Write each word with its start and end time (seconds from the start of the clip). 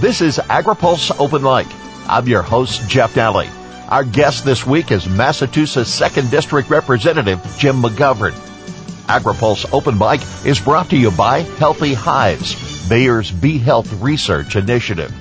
This 0.00 0.20
is 0.20 0.38
AgriPulse 0.38 1.10
Open 1.18 1.42
Mic. 1.42 1.66
I'm 2.08 2.28
your 2.28 2.42
host, 2.42 2.88
Jeff 2.88 3.16
Daly. 3.16 3.48
Our 3.88 4.04
guest 4.04 4.44
this 4.44 4.64
week 4.64 4.92
is 4.92 5.08
Massachusetts 5.08 5.98
2nd 5.98 6.30
District 6.30 6.70
Representative 6.70 7.44
Jim 7.58 7.82
McGovern. 7.82 8.30
AgriPulse 9.08 9.68
Open 9.72 9.98
Mic 9.98 10.20
is 10.46 10.60
brought 10.60 10.90
to 10.90 10.96
you 10.96 11.10
by 11.10 11.40
Healthy 11.40 11.94
Hives, 11.94 12.88
Bayer's 12.88 13.32
Bee 13.32 13.58
Health 13.58 13.92
Research 13.94 14.54
Initiative. 14.54 15.12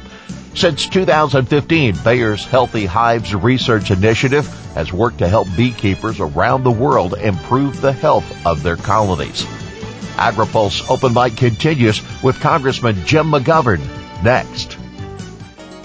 Since 0.54 0.88
2015, 0.90 1.96
Bayer's 2.04 2.46
Healthy 2.46 2.86
Hives 2.86 3.34
Research 3.34 3.90
Initiative 3.90 4.46
has 4.76 4.94
worked 4.94 5.18
to 5.18 5.28
help 5.28 5.48
beekeepers 5.58 6.20
around 6.20 6.64
the 6.64 6.70
world 6.70 7.16
improve 7.16 7.82
the 7.82 7.94
health 7.94 8.46
of 8.46 8.62
their 8.62 8.78
colonies. 8.78 9.44
AgriPulse 10.18 10.88
Open 10.88 11.16
Mic 11.16 11.36
continues 11.36 12.04
with 12.22 12.40
Congressman 12.40 13.04
Jim 13.08 13.32
McGovern 13.32 13.82
next. 14.24 14.78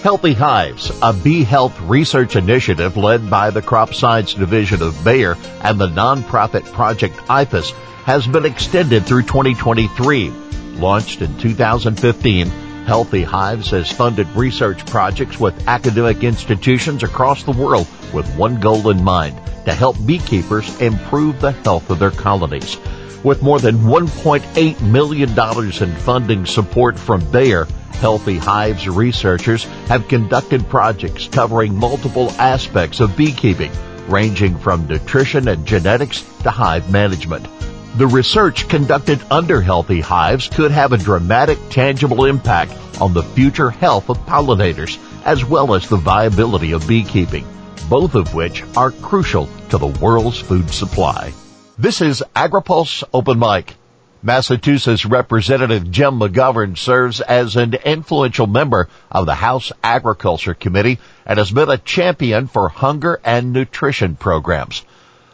Healthy 0.01 0.33
Hives, 0.33 0.91
a 1.01 1.13
bee 1.13 1.43
health 1.43 1.79
research 1.81 2.35
initiative 2.35 2.97
led 2.97 3.29
by 3.29 3.51
the 3.51 3.61
Crop 3.61 3.93
Science 3.93 4.33
Division 4.33 4.81
of 4.81 5.01
Bayer 5.03 5.37
and 5.61 5.79
the 5.79 5.87
nonprofit 5.87 6.65
Project 6.73 7.17
Apis 7.29 7.71
m., 7.71 7.77
has 8.03 8.27
been 8.27 8.45
extended 8.45 9.05
through 9.05 9.21
2023. 9.21 10.29
Launched 10.75 11.21
in 11.21 11.37
2015, 11.37 12.51
Healthy 12.85 13.23
Hives 13.23 13.71
has 13.71 13.91
funded 13.91 14.27
research 14.35 14.85
projects 14.85 15.39
with 15.39 15.67
academic 15.67 16.23
institutions 16.23 17.01
across 17.01 17.43
the 17.43 17.51
world 17.51 17.87
with 18.13 18.27
one 18.35 18.59
goal 18.59 18.89
in 18.89 19.03
mind, 19.03 19.39
to 19.65 19.73
help 19.73 19.95
beekeepers 20.05 20.81
improve 20.81 21.39
the 21.39 21.51
health 21.51 21.89
of 21.89 21.99
their 21.99 22.11
colonies. 22.11 22.77
With 23.23 23.41
more 23.41 23.59
than 23.59 23.77
$1.8 23.77 24.81
million 24.81 25.29
in 25.29 25.95
funding 26.01 26.45
support 26.45 26.99
from 26.99 27.31
Bayer, 27.31 27.67
Healthy 27.93 28.37
Hives 28.37 28.89
researchers 28.89 29.63
have 29.87 30.09
conducted 30.09 30.67
projects 30.67 31.29
covering 31.29 31.73
multiple 31.73 32.31
aspects 32.31 32.99
of 32.99 33.15
beekeeping, 33.15 33.71
ranging 34.09 34.57
from 34.57 34.87
nutrition 34.87 35.47
and 35.47 35.65
genetics 35.65 36.21
to 36.43 36.51
hive 36.51 36.91
management. 36.91 37.47
The 37.95 38.07
research 38.07 38.67
conducted 38.69 39.21
under 39.29 39.61
Healthy 39.61 40.01
Hives 40.01 40.47
could 40.47 40.71
have 40.71 40.93
a 40.93 40.97
dramatic 40.97 41.59
tangible 41.69 42.25
impact 42.25 42.73
on 42.99 43.13
the 43.13 43.21
future 43.21 43.69
health 43.69 44.09
of 44.09 44.17
pollinators 44.25 44.97
as 45.25 45.45
well 45.45 45.75
as 45.75 45.87
the 45.87 45.97
viability 45.97 46.71
of 46.71 46.87
beekeeping, 46.87 47.45
both 47.89 48.15
of 48.15 48.33
which 48.33 48.63
are 48.75 48.89
crucial 48.89 49.47
to 49.69 49.77
the 49.77 49.85
world's 49.85 50.39
food 50.39 50.71
supply. 50.71 51.33
This 51.77 52.01
is 52.01 52.23
AgriPulse 52.35 53.03
Open 53.13 53.37
Mic. 53.37 53.75
Massachusetts 54.23 55.05
Representative 55.05 55.91
Jim 55.91 56.19
McGovern 56.19 56.75
serves 56.75 57.21
as 57.21 57.55
an 57.55 57.75
influential 57.85 58.47
member 58.47 58.89
of 59.11 59.27
the 59.27 59.35
House 59.35 59.71
Agriculture 59.83 60.55
Committee 60.55 60.97
and 61.27 61.37
has 61.37 61.51
been 61.51 61.69
a 61.69 61.77
champion 61.77 62.47
for 62.47 62.69
hunger 62.69 63.19
and 63.23 63.53
nutrition 63.53 64.15
programs. 64.15 64.83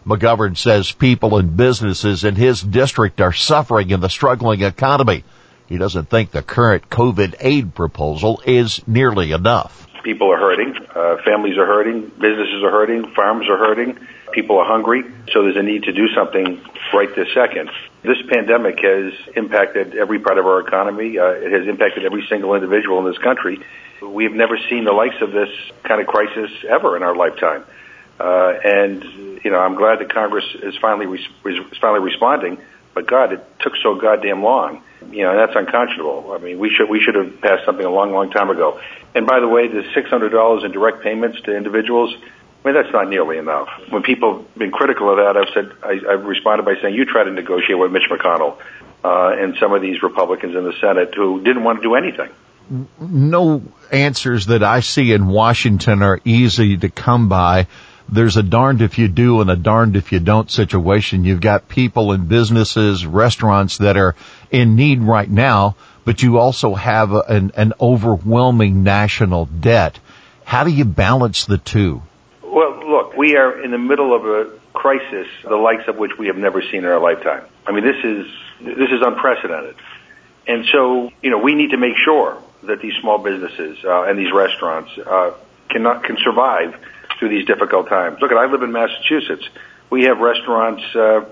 McGovern 0.05 0.58
says 0.58 0.92
people 0.92 1.38
and 1.38 1.55
businesses 1.55 2.23
in 2.23 2.36
his 2.36 2.61
district 2.61 3.22
are 3.22 3.33
suffering 3.33 3.89
in 3.89 4.00
the 4.00 4.09
struggling 4.09 4.61
economy. 4.61 5.23
He 5.67 5.78
doesn't 5.78 6.09
think 6.09 6.31
the 6.31 6.41
current 6.41 6.89
COVID 6.89 7.36
aid 7.39 7.75
proposal 7.75 8.41
is 8.45 8.81
nearly 8.88 9.31
enough. 9.31 9.88
People 10.03 10.31
are 10.31 10.39
hurting, 10.39 10.75
uh, 10.95 11.17
families 11.23 11.58
are 11.58 11.66
hurting, 11.66 12.08
businesses 12.08 12.64
are 12.64 12.72
hurting, 12.72 13.11
farms 13.14 13.47
are 13.50 13.58
hurting, 13.58 14.00
people 14.31 14.58
are 14.58 14.66
hungry, 14.66 15.03
so 15.31 15.44
there's 15.44 15.58
a 15.58 15.61
need 15.61 15.83
to 15.83 15.91
do 15.91 16.08
something 16.16 16.61
right 16.94 17.13
this 17.16 17.28
second. 17.34 17.69
This 18.02 18.17
pandemic 18.30 18.80
has 18.80 19.13
impacted 19.36 19.95
every 19.95 20.19
part 20.19 20.38
of 20.38 20.45
our 20.45 20.61
economy. 20.61 21.19
Uh, 21.19 21.31
it 21.31 21.52
has 21.52 21.67
impacted 21.67 22.06
every 22.06 22.25
single 22.28 22.56
individual 22.56 23.00
in 23.00 23.06
this 23.06 23.17
country. 23.17 23.59
We 24.02 24.23
have 24.23 24.34
never 24.34 24.58
seen 24.69 24.86
the 24.86 24.94
likes 24.94 25.22
of 25.22 25.34
this 25.34 25.50
kind 25.84 26.00
of 26.00 26.08
crisis 26.08 26.50
ever 26.67 26.95
in 26.95 27.03
our 27.03 27.16
lifetime. 27.16 27.66
Uh, 28.20 28.53
and 28.64 29.03
you 29.44 29.52
know, 29.52 29.59
I'm 29.59 29.75
glad 29.75 30.00
that 30.00 30.14
Congress 30.14 30.45
is 30.62 30.75
finally 30.78 31.07
is 31.46 31.78
finally 31.80 32.02
responding. 32.02 32.57
But 32.94 33.07
God, 33.07 33.31
it 33.34 33.46
took 33.59 33.74
so 33.81 33.96
goddamn 33.96 34.44
long. 34.44 34.84
You 35.12 35.24
know, 35.24 35.31
and 35.31 35.40
that's 35.40 35.56
unconscionable. 35.56 36.34
I 36.34 36.40
mean, 36.40 36.59
we 36.59 36.69
should 36.69 36.90
we 36.90 37.00
should 37.00 37.16
have 37.16 37.40
passed 37.40 37.66
something 37.66 37.85
a 37.85 37.90
long, 37.90 38.12
long 38.12 38.31
time 38.31 38.50
ago. 38.50 38.81
And 39.16 39.25
by 39.25 39.40
the 39.40 39.47
way, 39.47 39.68
the 39.68 39.84
six 39.96 40.09
hundred 40.09 40.31
dollars 40.31 40.63
in 40.66 40.72
direct 40.72 41.02
payments 41.02 41.40
to 41.41 41.56
individuals, 41.56 42.13
I 42.13 42.68
mean, 42.68 42.75
that's 42.75 42.91
not 42.91 43.09
nearly 43.09 43.38
enough. 43.38 43.69
When 43.90 44.03
people 44.03 44.40
have 44.40 44.56
been 44.56 44.72
critical 44.72 45.09
of 45.09 45.18
that, 45.18 45.38
I've 45.38 45.53
said, 45.53 45.72
I, 45.81 46.13
I've 46.13 46.25
responded 46.25 46.66
by 46.66 46.75
saying, 46.81 46.94
you 46.94 47.06
try 47.06 47.24
to 47.24 47.31
negotiate 47.31 47.80
with 47.80 47.91
Mitch 47.91 48.09
McConnell 48.12 48.57
uh, 49.03 49.41
and 49.41 49.56
some 49.59 49.74
of 49.74 49.81
these 49.81 50.03
Republicans 50.03 50.56
in 50.56 50.63
the 50.66 50.74
Senate 50.81 51.16
who 51.16 51.41
didn't 51.41 51.63
want 51.63 51.81
to 51.81 51.84
do 51.84 51.96
anything. 51.96 52.30
No 53.00 53.63
answers 53.91 54.47
that 54.47 54.62
I 54.62 54.81
see 54.81 55.13
in 55.13 55.28
Washington 55.28 56.03
are 56.03 56.19
easy 56.25 56.78
to 56.78 56.90
come 56.90 57.30
by. 57.30 57.68
There's 58.12 58.38
a 58.38 58.44
darned 58.44 58.81
if 58.81 58.97
you 58.97 59.08
do 59.08 59.42
and 59.42 59.50
a 59.50 59.56
darned 59.56 59.96
if 59.96 60.12
you 60.12 60.20
don't 60.20 60.50
situation. 60.50 61.24
You've 61.24 61.42
got 61.42 61.70
people 61.70 62.12
and 62.12 62.28
businesses, 62.28 63.06
restaurants 63.06 63.78
that 63.80 63.97
are 63.97 64.16
in 64.52 64.75
need 64.75 65.02
right 65.02 65.30
now, 65.30 65.75
but 66.06 66.24
you 66.24 66.40
also 66.40 66.74
have 66.74 67.12
an, 67.12 67.52
an 67.56 67.74
overwhelming 67.80 68.84
national 68.84 69.46
debt. 69.46 70.00
How 70.44 70.64
do 70.64 70.72
you 70.72 70.86
balance 70.86 71.46
the 71.46 71.59
two? 71.59 72.02
Well, 72.42 72.90
look, 72.90 73.16
we 73.16 73.36
are 73.36 73.62
in 73.64 73.69
the 73.69 73.78
middle 73.78 74.16
of 74.16 74.25
a 74.25 74.59
crisis, 74.74 75.28
the 75.44 75.56
likes 75.56 75.88
of 75.88 75.98
which 75.98 76.12
we 76.18 76.28
have 76.28 76.38
never 76.38 76.62
seen 76.62 76.80
in 76.80 76.86
our 76.86 77.00
lifetime. 77.00 77.44
I 77.68 77.72
mean, 77.72 77.84
this 77.84 78.03
is 78.03 78.25
this 78.62 78.90
is 78.90 79.02
unprecedented, 79.06 79.75
and 80.48 80.66
so 80.72 81.12
you 81.22 81.30
know 81.30 81.38
we 81.38 81.53
need 81.53 81.72
to 81.72 81.78
make 81.78 81.94
sure 82.03 82.42
that 82.64 82.81
these 82.81 82.94
small 83.02 83.19
businesses 83.19 83.78
uh, 83.86 84.03
and 84.03 84.18
these 84.18 84.34
restaurants 84.34 84.92
uh, 84.98 85.34
cannot 85.69 86.03
can 86.03 86.18
survive 86.24 86.75
through 87.19 87.30
these 87.30 87.46
difficult 87.46 87.90
times. 87.90 88.18
Look, 88.22 88.31
at 88.31 88.38
I 88.38 88.46
live 88.46 88.63
in 88.63 88.72
Massachusetts. 88.72 89.47
We 89.90 90.06
have 90.06 90.19
restaurants, 90.19 90.84
uh, 90.96 91.25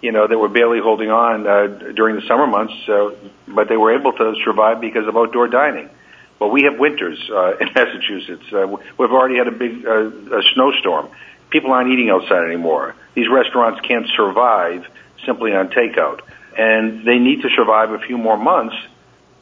you 0.00 0.12
know, 0.12 0.26
that 0.26 0.38
were 0.38 0.48
barely 0.48 0.80
holding 0.80 1.10
on 1.10 1.46
uh, 1.46 1.92
during 1.94 2.16
the 2.16 2.22
summer 2.22 2.46
months, 2.46 2.74
uh, 2.88 3.10
but 3.48 3.68
they 3.68 3.76
were 3.76 3.98
able 3.98 4.12
to 4.12 4.34
survive 4.44 4.80
because 4.80 5.06
of 5.06 5.16
outdoor 5.16 5.48
dining. 5.48 5.90
Well, 6.38 6.50
we 6.50 6.62
have 6.62 6.78
winters 6.78 7.18
uh, 7.30 7.56
in 7.60 7.68
Massachusetts. 7.74 8.52
Uh, 8.52 8.66
we've 8.98 9.12
already 9.12 9.36
had 9.36 9.48
a 9.48 9.52
big 9.52 9.84
uh, 9.84 10.38
a 10.38 10.42
snowstorm. 10.54 11.08
People 11.50 11.72
aren't 11.72 11.90
eating 11.90 12.10
outside 12.10 12.44
anymore. 12.44 12.94
These 13.14 13.28
restaurants 13.30 13.80
can't 13.86 14.06
survive 14.16 14.86
simply 15.26 15.52
on 15.52 15.68
takeout, 15.68 16.20
and 16.56 17.04
they 17.04 17.18
need 17.18 17.42
to 17.42 17.48
survive 17.54 17.92
a 17.92 17.98
few 17.98 18.16
more 18.16 18.36
months 18.36 18.74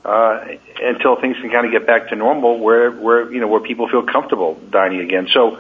uh, 0.04 0.44
until 0.82 1.20
things 1.20 1.36
can 1.40 1.50
kind 1.50 1.66
of 1.66 1.72
get 1.72 1.86
back 1.86 2.08
to 2.08 2.16
normal, 2.16 2.58
where 2.58 2.90
where 2.90 3.32
you 3.32 3.40
know 3.40 3.48
where 3.48 3.60
people 3.60 3.88
feel 3.88 4.02
comfortable 4.02 4.60
dining 4.70 5.00
again. 5.00 5.28
So. 5.32 5.58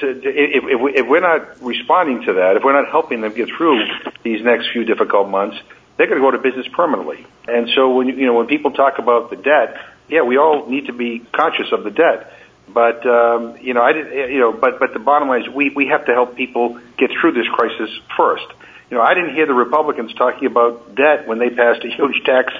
To, 0.00 0.10
if, 0.10 0.64
if, 0.64 0.96
if 0.96 1.08
we're 1.08 1.20
not 1.20 1.62
responding 1.62 2.22
to 2.26 2.34
that, 2.34 2.56
if 2.56 2.62
we're 2.64 2.80
not 2.80 2.90
helping 2.90 3.20
them 3.20 3.34
get 3.34 3.48
through 3.56 3.84
these 4.22 4.42
next 4.44 4.70
few 4.72 4.84
difficult 4.84 5.28
months, 5.28 5.56
they're 5.96 6.06
going 6.06 6.20
to 6.20 6.24
go 6.24 6.30
to 6.30 6.38
business 6.38 6.66
permanently. 6.72 7.26
And 7.48 7.68
so 7.74 7.94
when 7.94 8.08
you 8.08 8.26
know 8.26 8.34
when 8.34 8.46
people 8.46 8.70
talk 8.70 8.98
about 8.98 9.30
the 9.30 9.36
debt, 9.36 9.76
yeah, 10.08 10.22
we 10.22 10.38
all 10.38 10.66
need 10.68 10.86
to 10.86 10.92
be 10.92 11.20
conscious 11.32 11.72
of 11.72 11.84
the 11.84 11.90
debt. 11.90 12.32
But 12.72 13.04
um, 13.06 13.58
you 13.60 13.74
know, 13.74 13.82
I 13.82 13.92
didn't. 13.92 14.30
You 14.30 14.40
know, 14.40 14.52
but 14.52 14.78
but 14.78 14.92
the 14.92 15.00
bottom 15.00 15.28
line 15.28 15.42
is 15.42 15.48
we 15.48 15.70
we 15.70 15.88
have 15.88 16.06
to 16.06 16.12
help 16.12 16.36
people 16.36 16.78
get 16.96 17.10
through 17.20 17.32
this 17.32 17.48
crisis 17.48 17.90
first. 18.16 18.46
You 18.90 18.96
know, 18.96 19.02
I 19.02 19.14
didn't 19.14 19.34
hear 19.34 19.46
the 19.46 19.54
Republicans 19.54 20.14
talking 20.14 20.46
about 20.46 20.94
debt 20.94 21.26
when 21.26 21.38
they 21.38 21.50
passed 21.50 21.84
a 21.84 21.88
huge 21.88 22.24
tax 22.24 22.52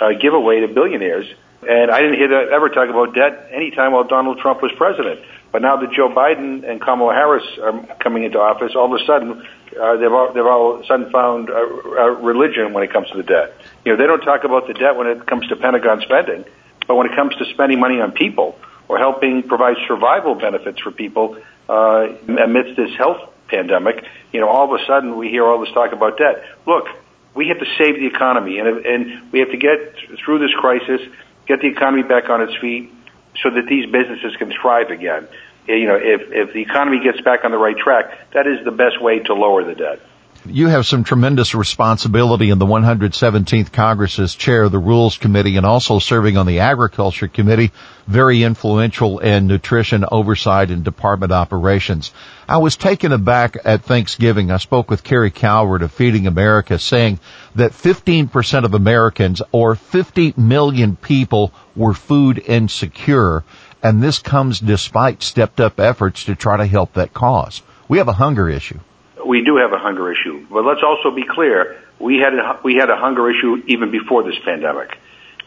uh, 0.00 0.12
giveaway 0.20 0.60
to 0.60 0.68
billionaires, 0.68 1.26
and 1.68 1.90
I 1.90 2.00
didn't 2.02 2.18
hear 2.18 2.28
them 2.28 2.48
ever 2.52 2.68
talk 2.68 2.88
about 2.88 3.14
debt 3.14 3.48
any 3.52 3.70
time 3.70 3.92
while 3.92 4.04
Donald 4.04 4.38
Trump 4.38 4.62
was 4.62 4.72
president. 4.76 5.20
But 5.52 5.60
now 5.60 5.76
that 5.76 5.92
Joe 5.92 6.08
Biden 6.08 6.68
and 6.68 6.80
Kamala 6.80 7.12
Harris 7.12 7.44
are 7.62 7.72
coming 8.00 8.24
into 8.24 8.40
office, 8.40 8.72
all 8.74 8.92
of 8.92 9.00
a 9.00 9.04
sudden 9.04 9.46
uh, 9.78 9.96
they've 9.96 10.12
all, 10.12 10.32
they've 10.32 10.46
all 10.46 10.76
of 10.76 10.80
a 10.80 10.86
sudden 10.86 11.10
found 11.10 11.50
a, 11.50 11.54
a 11.54 12.12
religion 12.12 12.72
when 12.72 12.82
it 12.82 12.92
comes 12.92 13.10
to 13.10 13.18
the 13.18 13.22
debt. 13.22 13.54
You 13.84 13.92
know, 13.92 13.98
they 13.98 14.06
don't 14.06 14.22
talk 14.22 14.44
about 14.44 14.66
the 14.66 14.74
debt 14.74 14.96
when 14.96 15.06
it 15.06 15.26
comes 15.26 15.46
to 15.48 15.56
Pentagon 15.56 16.00
spending. 16.00 16.44
But 16.88 16.96
when 16.96 17.06
it 17.06 17.14
comes 17.14 17.36
to 17.36 17.44
spending 17.52 17.78
money 17.80 18.00
on 18.00 18.12
people 18.12 18.58
or 18.88 18.98
helping 18.98 19.42
provide 19.42 19.76
survival 19.86 20.34
benefits 20.34 20.80
for 20.80 20.90
people 20.90 21.36
uh, 21.68 22.08
amidst 22.26 22.76
this 22.76 22.90
health 22.96 23.30
pandemic, 23.48 24.04
you 24.32 24.40
know, 24.40 24.48
all 24.48 24.72
of 24.72 24.80
a 24.80 24.84
sudden 24.86 25.16
we 25.16 25.28
hear 25.28 25.44
all 25.44 25.60
this 25.60 25.72
talk 25.72 25.92
about 25.92 26.16
debt. 26.16 26.44
Look, 26.66 26.86
we 27.34 27.48
have 27.48 27.58
to 27.58 27.66
save 27.78 27.96
the 27.96 28.06
economy, 28.06 28.58
and, 28.58 28.84
and 28.84 29.32
we 29.32 29.40
have 29.40 29.50
to 29.50 29.56
get 29.56 29.96
through 30.24 30.38
this 30.40 30.52
crisis, 30.58 31.00
get 31.46 31.60
the 31.60 31.68
economy 31.68 32.02
back 32.02 32.28
on 32.28 32.42
its 32.42 32.54
feet, 32.60 32.92
so 33.40 33.50
that 33.50 33.66
these 33.66 33.86
businesses 33.90 34.36
can 34.36 34.52
thrive 34.52 34.90
again. 34.90 35.26
You 35.66 35.86
know, 35.86 35.96
if 35.96 36.32
if 36.32 36.52
the 36.52 36.60
economy 36.60 37.00
gets 37.00 37.20
back 37.20 37.44
on 37.44 37.50
the 37.50 37.58
right 37.58 37.76
track, 37.76 38.30
that 38.32 38.46
is 38.46 38.64
the 38.64 38.72
best 38.72 39.00
way 39.00 39.20
to 39.20 39.34
lower 39.34 39.62
the 39.64 39.74
debt. 39.74 40.00
You 40.44 40.66
have 40.66 40.86
some 40.86 41.04
tremendous 41.04 41.54
responsibility 41.54 42.50
in 42.50 42.58
the 42.58 42.66
117th 42.66 43.70
Congress 43.70 44.18
as 44.18 44.34
chair 44.34 44.64
of 44.64 44.72
the 44.72 44.78
Rules 44.80 45.16
Committee 45.16 45.56
and 45.56 45.64
also 45.64 46.00
serving 46.00 46.36
on 46.36 46.46
the 46.46 46.58
Agriculture 46.58 47.28
Committee, 47.28 47.70
very 48.08 48.42
influential 48.42 49.20
in 49.20 49.46
nutrition 49.46 50.04
oversight 50.10 50.70
and 50.70 50.82
department 50.82 51.30
operations. 51.30 52.12
I 52.48 52.58
was 52.58 52.74
taken 52.74 53.12
aback 53.12 53.56
at 53.64 53.84
Thanksgiving. 53.84 54.50
I 54.50 54.56
spoke 54.56 54.90
with 54.90 55.04
Kerry 55.04 55.30
Calvert 55.30 55.82
of 55.82 55.92
Feeding 55.92 56.26
America 56.26 56.76
saying 56.76 57.20
that 57.54 57.70
15% 57.70 58.64
of 58.64 58.74
Americans 58.74 59.42
or 59.52 59.76
50 59.76 60.34
million 60.36 60.96
people 60.96 61.52
were 61.76 61.94
food 61.94 62.42
insecure. 62.44 63.44
And 63.80 64.02
this 64.02 64.18
comes 64.18 64.58
despite 64.58 65.22
stepped 65.22 65.60
up 65.60 65.78
efforts 65.78 66.24
to 66.24 66.34
try 66.34 66.56
to 66.56 66.66
help 66.66 66.94
that 66.94 67.14
cause. 67.14 67.62
We 67.86 67.98
have 67.98 68.08
a 68.08 68.12
hunger 68.12 68.48
issue 68.48 68.80
we 69.26 69.44
do 69.44 69.56
have 69.56 69.72
a 69.72 69.78
hunger 69.78 70.12
issue. 70.12 70.46
But 70.50 70.64
let's 70.64 70.82
also 70.82 71.14
be 71.14 71.24
clear, 71.24 71.80
we 71.98 72.18
had 72.18 72.34
a, 72.34 72.60
we 72.64 72.74
had 72.74 72.90
a 72.90 72.96
hunger 72.96 73.30
issue 73.30 73.62
even 73.66 73.90
before 73.90 74.22
this 74.22 74.38
pandemic. 74.44 74.98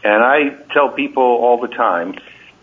And 0.04 0.22
I 0.22 0.50
tell 0.72 0.90
people 0.90 1.22
all 1.22 1.60
the 1.60 1.68
time 1.68 2.14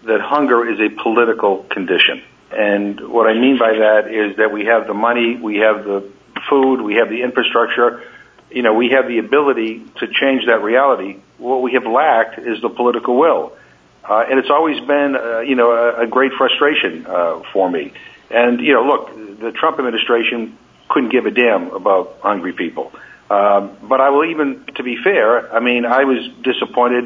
that 0.04 0.22
hunger 0.22 0.70
is 0.70 0.80
a 0.80 0.90
political 1.02 1.64
condition. 1.64 2.22
And 2.52 3.00
what 3.10 3.28
I 3.28 3.34
mean 3.34 3.58
by 3.58 3.74
that 3.74 4.14
is 4.14 4.38
that 4.38 4.52
we 4.52 4.66
have 4.66 4.88
the 4.88 4.94
money, 4.94 5.36
we 5.36 5.58
have 5.58 5.84
the 5.84 6.10
food, 6.50 6.82
we 6.82 6.96
have 6.96 7.10
the 7.10 7.24
infrastructure, 7.24 8.04
you 8.52 8.62
know, 8.62 8.74
we 8.74 8.90
have 8.90 9.08
the 9.08 9.18
ability 9.18 9.84
to 10.00 10.08
change 10.08 10.46
that 10.46 10.62
reality. 10.62 11.18
What 11.38 11.62
we 11.62 11.74
have 11.74 11.86
lacked 11.86 12.38
is 12.40 12.62
the 12.62 12.70
political 12.70 13.18
will. 13.18 13.54
Uh, 14.08 14.26
and 14.30 14.38
it's 14.38 14.50
always 14.50 14.80
been, 14.82 15.16
uh, 15.16 15.40
you 15.40 15.56
know, 15.56 15.72
a, 15.72 16.02
a 16.02 16.08
great 16.08 16.34
frustration 16.34 17.06
uh, 17.08 17.42
for 17.52 17.70
me. 17.70 17.94
And, 18.30 18.60
you 18.60 18.74
know, 18.74 18.84
look, 18.84 19.40
the 19.40 19.52
Trump 19.52 19.80
administration 19.80 20.58
couldn't 20.90 21.12
give 21.12 21.26
a 21.26 21.32
damn 21.32 21.72
about 21.72 22.18
hungry 22.22 22.54
people. 22.54 22.92
Um, 23.30 23.78
but 23.84 24.00
I 24.02 24.10
will 24.10 24.30
even, 24.30 24.66
to 24.76 24.84
be 24.84 24.98
fair, 25.04 25.54
I 25.54 25.60
mean, 25.60 25.86
I 25.86 26.04
was 26.04 26.30
disappointed 26.44 27.06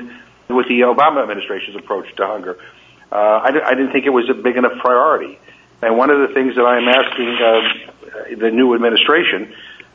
with 0.50 0.68
the 0.68 0.82
Obama 0.82 1.22
administration's 1.22 1.78
approach 1.78 2.14
to 2.16 2.26
hunger. 2.26 2.58
Uh, 3.12 3.16
I, 3.16 3.48
I 3.48 3.74
didn't 3.76 3.92
think 3.92 4.06
it 4.06 4.12
was 4.12 4.30
a 4.30 4.34
big 4.34 4.58
enough 4.58 4.78
priority. 4.80 5.40
And 5.82 5.98
one 5.98 6.10
of 6.10 6.28
the 6.28 6.34
things 6.34 6.56
that 6.56 6.64
I'm 6.64 6.88
asking 6.88 7.38
uh, 7.38 8.36
the 8.38 8.52
new 8.52 8.74
administration 8.74 9.54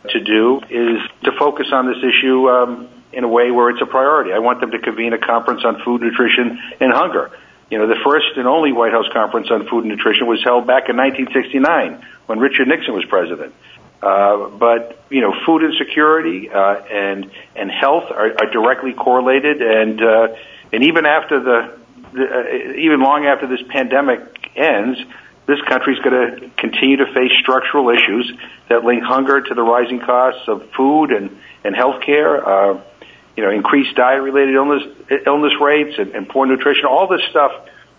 to 0.09 0.21
do 0.21 0.61
is 0.71 1.01
to 1.25 1.33
focus 1.39 1.69
on 1.73 1.87
this 1.87 1.99
issue 1.99 2.49
um, 2.49 2.89
in 3.13 3.25
a 3.25 3.29
way 3.29 3.51
where 3.51 3.71
it's 3.71 3.83
a 3.83 3.87
priority. 3.87 4.33
I 4.33 4.39
want 4.39 4.61
them 4.61 4.71
to 4.71 4.79
convene 4.79 5.13
a 5.13 5.19
conference 5.19 5.65
on 5.65 5.83
food, 5.85 6.03
nutrition, 6.03 6.59
and 6.81 6.93
hunger. 6.93 7.31
You 7.71 7.79
know, 7.79 7.87
the 7.87 8.01
first 8.05 8.37
and 8.37 8.47
only 8.47 8.73
White 8.73 8.93
House 8.93 9.07
conference 9.13 9.49
on 9.51 9.67
food 9.67 9.85
and 9.85 9.89
nutrition 9.89 10.27
was 10.27 10.43
held 10.45 10.67
back 10.67 10.89
in 10.89 10.97
1969 10.97 12.05
when 12.27 12.39
Richard 12.39 12.69
Nixon 12.69 12.95
was 12.95 13.05
president. 13.07 13.55
Uh, 14.03 14.49
but 14.49 15.05
you 15.11 15.21
know, 15.21 15.33
food 15.47 15.63
insecurity 15.63 16.51
uh, 16.51 16.75
and 16.91 17.31
and 17.55 17.71
health 17.71 18.11
are, 18.11 18.33
are 18.41 18.51
directly 18.51 18.93
correlated, 18.95 19.63
and 19.63 20.03
uh, 20.03 20.29
and 20.73 20.83
even 20.83 21.07
after 21.07 21.39
the, 21.41 21.79
the 22.13 22.25
uh, 22.25 22.73
even 22.79 23.01
long 23.01 23.27
after 23.27 23.47
this 23.47 23.63
pandemic 23.69 24.21
ends, 24.57 24.99
this 25.47 25.61
country 25.69 25.95
is 25.95 26.01
going 26.01 26.41
to 26.41 26.51
continue 26.57 26.97
to 26.97 27.07
face 27.07 27.31
structural 27.41 27.91
issues 27.91 28.33
that 28.69 28.83
link 28.85 29.05
hunger 29.05 29.41
to 29.41 29.55
the 29.55 29.63
rising 29.63 30.01
costs 30.01 30.49
of 30.49 30.69
food 30.73 31.13
and 31.13 31.39
and 31.63 31.77
health 31.77 32.03
care. 32.03 32.45
Uh, 32.45 32.81
you 33.37 33.43
know, 33.43 33.51
increased 33.51 33.95
diet-related 33.97 34.55
illness 34.55 34.83
illness 35.27 35.53
rates 35.61 35.97
and, 35.99 36.11
and 36.15 36.29
poor 36.29 36.45
nutrition. 36.45 36.87
All 36.87 37.07
this 37.07 37.23
stuff 37.31 37.53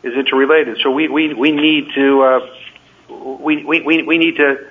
is 0.04 0.14
interrelated. 0.14 0.80
So 0.84 0.92
we 0.92 1.08
we 1.08 1.34
we 1.34 1.52
need 1.54 1.94
to 1.96 2.22
uh, 2.22 3.38
we, 3.40 3.64
we 3.64 3.82
we 3.82 4.04
we 4.04 4.18
need 4.18 4.36
to 4.36 4.68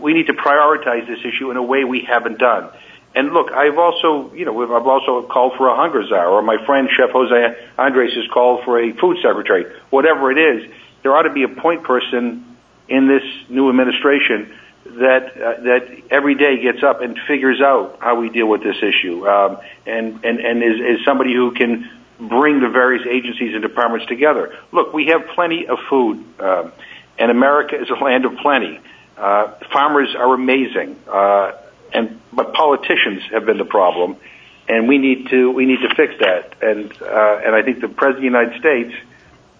we 0.00 0.14
need 0.14 0.26
to 0.26 0.34
prioritize 0.34 1.06
this 1.06 1.20
issue 1.24 1.50
in 1.50 1.56
a 1.56 1.62
way 1.62 1.84
we 1.84 2.00
haven't 2.00 2.38
done. 2.38 2.70
And 3.14 3.32
look, 3.32 3.50
I've 3.50 3.78
also, 3.78 4.32
you 4.34 4.44
know, 4.44 4.62
I've 4.62 4.86
also 4.86 5.22
called 5.26 5.54
for 5.56 5.68
a 5.68 5.76
hunger 5.76 6.06
czar, 6.06 6.28
or 6.28 6.42
my 6.42 6.64
friend 6.64 6.88
Chef 6.96 7.10
Jose 7.10 7.68
Andres 7.76 8.14
has 8.14 8.28
called 8.32 8.64
for 8.64 8.80
a 8.80 8.92
food 8.92 9.18
secretary. 9.20 9.66
Whatever 9.90 10.30
it 10.30 10.38
is, 10.38 10.70
there 11.02 11.16
ought 11.16 11.22
to 11.22 11.32
be 11.32 11.42
a 11.42 11.48
point 11.48 11.82
person 11.82 12.56
in 12.88 13.08
this 13.08 13.22
new 13.48 13.68
administration 13.68 14.54
that 14.84 15.36
uh, 15.36 15.60
that 15.62 16.02
every 16.10 16.34
day 16.34 16.62
gets 16.62 16.82
up 16.82 17.00
and 17.00 17.18
figures 17.26 17.60
out 17.60 17.98
how 18.00 18.20
we 18.20 18.28
deal 18.28 18.46
with 18.46 18.62
this 18.62 18.76
issue, 18.82 19.26
um, 19.28 19.58
and 19.86 20.24
and 20.24 20.38
and 20.40 20.62
is, 20.62 20.98
is 20.98 21.04
somebody 21.04 21.34
who 21.34 21.52
can 21.52 21.90
bring 22.18 22.60
the 22.60 22.68
various 22.68 23.06
agencies 23.06 23.54
and 23.54 23.62
departments 23.62 24.06
together. 24.06 24.56
Look, 24.72 24.92
we 24.92 25.06
have 25.06 25.26
plenty 25.34 25.66
of 25.66 25.78
food, 25.88 26.24
um, 26.38 26.72
and 27.18 27.30
America 27.30 27.80
is 27.80 27.90
a 27.90 27.94
land 27.94 28.24
of 28.24 28.36
plenty. 28.36 28.80
Uh, 29.16 29.52
farmers 29.72 30.14
are 30.16 30.34
amazing, 30.34 30.96
uh, 31.08 31.52
and 31.92 32.20
but 32.32 32.54
politicians 32.54 33.22
have 33.32 33.44
been 33.44 33.58
the 33.58 33.64
problem, 33.64 34.16
and 34.68 34.88
we 34.88 34.98
need 34.98 35.28
to 35.28 35.50
we 35.50 35.66
need 35.66 35.80
to 35.80 35.94
fix 35.94 36.14
that. 36.20 36.54
And 36.62 36.90
uh, 37.02 37.40
and 37.44 37.54
I 37.54 37.62
think 37.62 37.80
the 37.80 37.88
president 37.88 38.26
of 38.26 38.32
the 38.32 38.38
United 38.38 38.60
States 38.60 38.94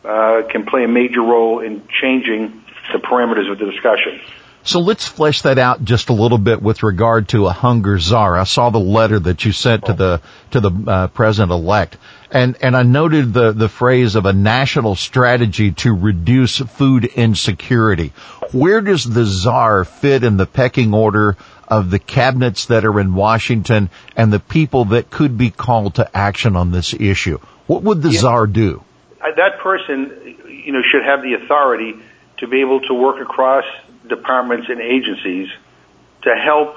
uh, 0.04 0.42
can 0.50 0.64
play 0.66 0.84
a 0.84 0.88
major 0.88 1.20
role 1.20 1.60
in 1.60 1.86
changing 2.00 2.64
the 2.92 2.98
parameters 2.98 3.50
of 3.50 3.58
the 3.58 3.66
discussion. 3.66 4.20
So 4.62 4.80
let's 4.80 5.06
flesh 5.06 5.42
that 5.42 5.58
out 5.58 5.82
just 5.84 6.10
a 6.10 6.12
little 6.12 6.38
bit 6.38 6.60
with 6.60 6.82
regard 6.82 7.28
to 7.28 7.46
a 7.46 7.52
hunger 7.52 7.98
czar. 7.98 8.36
I 8.36 8.44
saw 8.44 8.68
the 8.68 8.78
letter 8.78 9.18
that 9.18 9.44
you 9.44 9.52
sent 9.52 9.86
to 9.86 9.94
the 9.94 10.20
to 10.50 10.60
the 10.60 10.70
uh, 10.86 11.06
president 11.08 11.50
elect, 11.50 11.96
and 12.30 12.56
and 12.60 12.76
I 12.76 12.82
noted 12.82 13.32
the 13.32 13.52
the 13.52 13.70
phrase 13.70 14.16
of 14.16 14.26
a 14.26 14.34
national 14.34 14.96
strategy 14.96 15.72
to 15.72 15.94
reduce 15.94 16.58
food 16.58 17.06
insecurity. 17.06 18.12
Where 18.52 18.82
does 18.82 19.04
the 19.04 19.24
czar 19.24 19.84
fit 19.84 20.24
in 20.24 20.36
the 20.36 20.46
pecking 20.46 20.92
order 20.92 21.36
of 21.66 21.90
the 21.90 21.98
cabinets 21.98 22.66
that 22.66 22.84
are 22.84 23.00
in 23.00 23.14
Washington 23.14 23.88
and 24.14 24.30
the 24.30 24.40
people 24.40 24.86
that 24.86 25.08
could 25.08 25.38
be 25.38 25.50
called 25.50 25.94
to 25.94 26.16
action 26.16 26.56
on 26.56 26.70
this 26.70 26.92
issue? 26.92 27.38
What 27.66 27.82
would 27.84 28.02
the 28.02 28.10
yeah. 28.10 28.20
czar 28.20 28.46
do? 28.46 28.82
That 29.20 29.60
person, 29.60 30.36
you 30.48 30.72
know, 30.72 30.82
should 30.82 31.04
have 31.04 31.22
the 31.22 31.34
authority 31.34 31.94
to 32.38 32.46
be 32.46 32.60
able 32.60 32.80
to 32.80 32.94
work 32.94 33.20
across 33.22 33.64
departments 34.10 34.68
and 34.68 34.80
agencies 34.80 35.48
to 36.22 36.34
help 36.34 36.76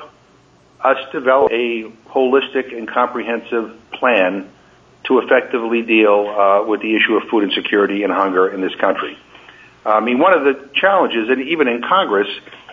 us 0.81 0.97
develop 1.11 1.51
a 1.51 1.83
holistic 2.09 2.75
and 2.75 2.87
comprehensive 2.87 3.75
plan 3.91 4.49
to 5.05 5.19
effectively 5.19 5.81
deal 5.81 6.27
uh, 6.27 6.65
with 6.65 6.81
the 6.81 6.95
issue 6.95 7.15
of 7.15 7.23
food 7.29 7.43
insecurity 7.43 8.03
and 8.03 8.13
hunger 8.13 8.47
in 8.47 8.61
this 8.61 8.75
country. 8.75 9.17
I 9.85 9.99
mean, 9.99 10.17
one 10.19 10.37
of 10.37 10.43
the 10.45 10.69
challenges, 10.75 11.29
and 11.29 11.41
even 11.49 11.67
in 11.67 11.81
Congress, 11.81 12.27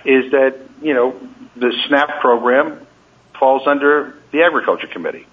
is 0.04 0.30
that 0.30 0.60
you 0.80 0.94
know 0.94 1.20
the 1.56 1.72
SNAP 1.88 2.20
program 2.20 2.86
falls 3.38 3.66
under 3.66 4.14
the 4.30 4.42
Agriculture 4.42 4.86
Committee. 4.86 5.26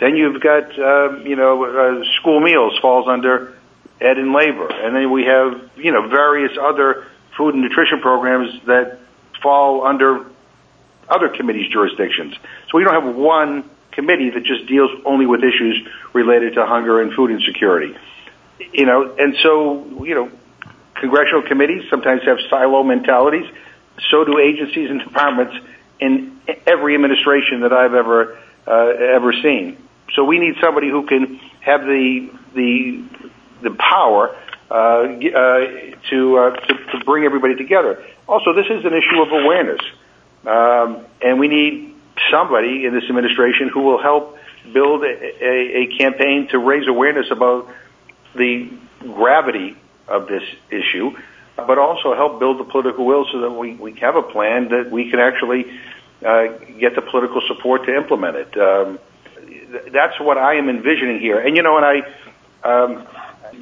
Then 0.00 0.16
you've 0.16 0.42
got 0.42 0.78
uh, 0.78 1.18
you 1.20 1.36
know 1.36 1.64
uh, 1.64 2.04
school 2.20 2.40
meals 2.40 2.76
falls 2.80 3.06
under 3.08 3.56
Ed 4.00 4.18
and 4.18 4.32
Labor, 4.32 4.68
and 4.68 4.96
then 4.96 5.12
we 5.12 5.24
have 5.24 5.70
you 5.76 5.92
know 5.92 6.08
various 6.08 6.58
other 6.60 7.06
food 7.36 7.54
and 7.54 7.62
nutrition 7.62 8.00
programs 8.00 8.50
that 8.66 8.98
fall 9.42 9.86
under 9.86 10.26
other 11.08 11.28
committees' 11.28 11.70
jurisdictions. 11.70 12.34
So 12.70 12.78
we 12.78 12.84
don't 12.84 12.94
have 12.94 13.14
one 13.14 13.68
committee 13.90 14.30
that 14.30 14.44
just 14.44 14.66
deals 14.66 14.90
only 15.04 15.26
with 15.26 15.42
issues 15.42 15.86
related 16.12 16.54
to 16.54 16.66
hunger 16.66 17.00
and 17.00 17.12
food 17.12 17.30
insecurity. 17.30 17.94
You 18.72 18.86
know, 18.86 19.14
and 19.18 19.36
so, 19.42 20.04
you 20.04 20.14
know, 20.14 20.30
congressional 20.94 21.42
committees 21.42 21.84
sometimes 21.90 22.22
have 22.24 22.38
silo 22.48 22.82
mentalities. 22.82 23.50
So 24.10 24.24
do 24.24 24.38
agencies 24.38 24.90
and 24.90 25.00
departments 25.04 25.56
in 26.00 26.40
every 26.66 26.94
administration 26.94 27.60
that 27.60 27.72
I've 27.72 27.94
ever, 27.94 28.38
uh, 28.66 28.72
ever 29.16 29.32
seen. 29.32 29.76
So 30.14 30.24
we 30.24 30.38
need 30.38 30.56
somebody 30.60 30.90
who 30.90 31.06
can 31.06 31.36
have 31.60 31.82
the, 31.82 32.30
the, 32.54 33.04
the 33.62 33.70
power 33.70 34.36
uh, 34.72 34.74
uh, 34.74 35.66
to, 36.08 36.38
uh, 36.38 36.50
to 36.56 36.74
to 36.92 37.04
bring 37.04 37.24
everybody 37.24 37.56
together. 37.56 38.02
Also, 38.26 38.54
this 38.54 38.66
is 38.70 38.84
an 38.86 38.94
issue 38.94 39.20
of 39.20 39.28
awareness, 39.30 39.80
um, 40.46 41.04
and 41.20 41.38
we 41.38 41.48
need 41.48 41.94
somebody 42.30 42.86
in 42.86 42.94
this 42.94 43.04
administration 43.04 43.68
who 43.68 43.82
will 43.82 44.00
help 44.00 44.38
build 44.72 45.02
a, 45.02 45.44
a, 45.44 45.82
a 45.82 45.86
campaign 45.98 46.48
to 46.48 46.58
raise 46.58 46.88
awareness 46.88 47.26
about 47.30 47.68
the 48.34 48.72
gravity 49.00 49.76
of 50.08 50.26
this 50.26 50.42
issue, 50.70 51.10
but 51.56 51.78
also 51.78 52.14
help 52.14 52.38
build 52.38 52.58
the 52.58 52.64
political 52.64 53.04
will 53.04 53.26
so 53.30 53.40
that 53.40 53.50
we, 53.50 53.74
we 53.74 53.92
have 54.00 54.16
a 54.16 54.22
plan 54.22 54.68
that 54.70 54.90
we 54.90 55.10
can 55.10 55.20
actually 55.20 55.66
uh, 56.24 56.46
get 56.78 56.94
the 56.94 57.02
political 57.02 57.42
support 57.46 57.84
to 57.84 57.94
implement 57.94 58.36
it. 58.36 58.56
Um, 58.56 58.98
that's 59.92 60.18
what 60.20 60.38
I 60.38 60.54
am 60.54 60.68
envisioning 60.68 61.20
here. 61.20 61.40
And 61.40 61.56
you 61.56 61.62
know, 61.62 61.76
and 61.76 61.84
I, 61.84 61.96
um, 62.62 63.06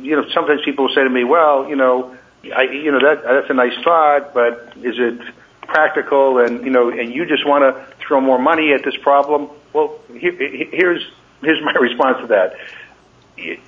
you 0.03 0.17
know, 0.17 0.25
sometimes 0.35 0.61
people 0.65 0.89
say 0.95 1.03
to 1.05 1.11
me, 1.11 1.25
well, 1.25 1.69
you 1.69 1.77
know, 1.77 2.17
I, 2.55 2.63
you 2.63 2.91
know, 2.93 3.01
that, 3.01 3.23
that's 3.23 3.51
a 3.51 3.55
nice 3.55 3.75
thought, 3.85 4.35
but 4.35 4.73
is 4.77 4.97
it 4.99 5.21
practical? 5.63 6.39
And, 6.39 6.65
you 6.65 6.71
know, 6.71 6.91
and 6.91 7.13
you 7.13 7.27
just 7.27 7.47
want 7.47 7.63
to 7.63 7.87
throw 8.07 8.21
more 8.21 8.39
money 8.39 8.73
at 8.73 8.85
this 8.85 8.97
problem? 8.97 9.51
Well, 9.73 9.99
here, 10.13 10.33
here's, 10.33 11.03
here's 11.43 11.63
my 11.65 11.73
response 11.73 12.19
to 12.23 12.27
that. 12.29 12.57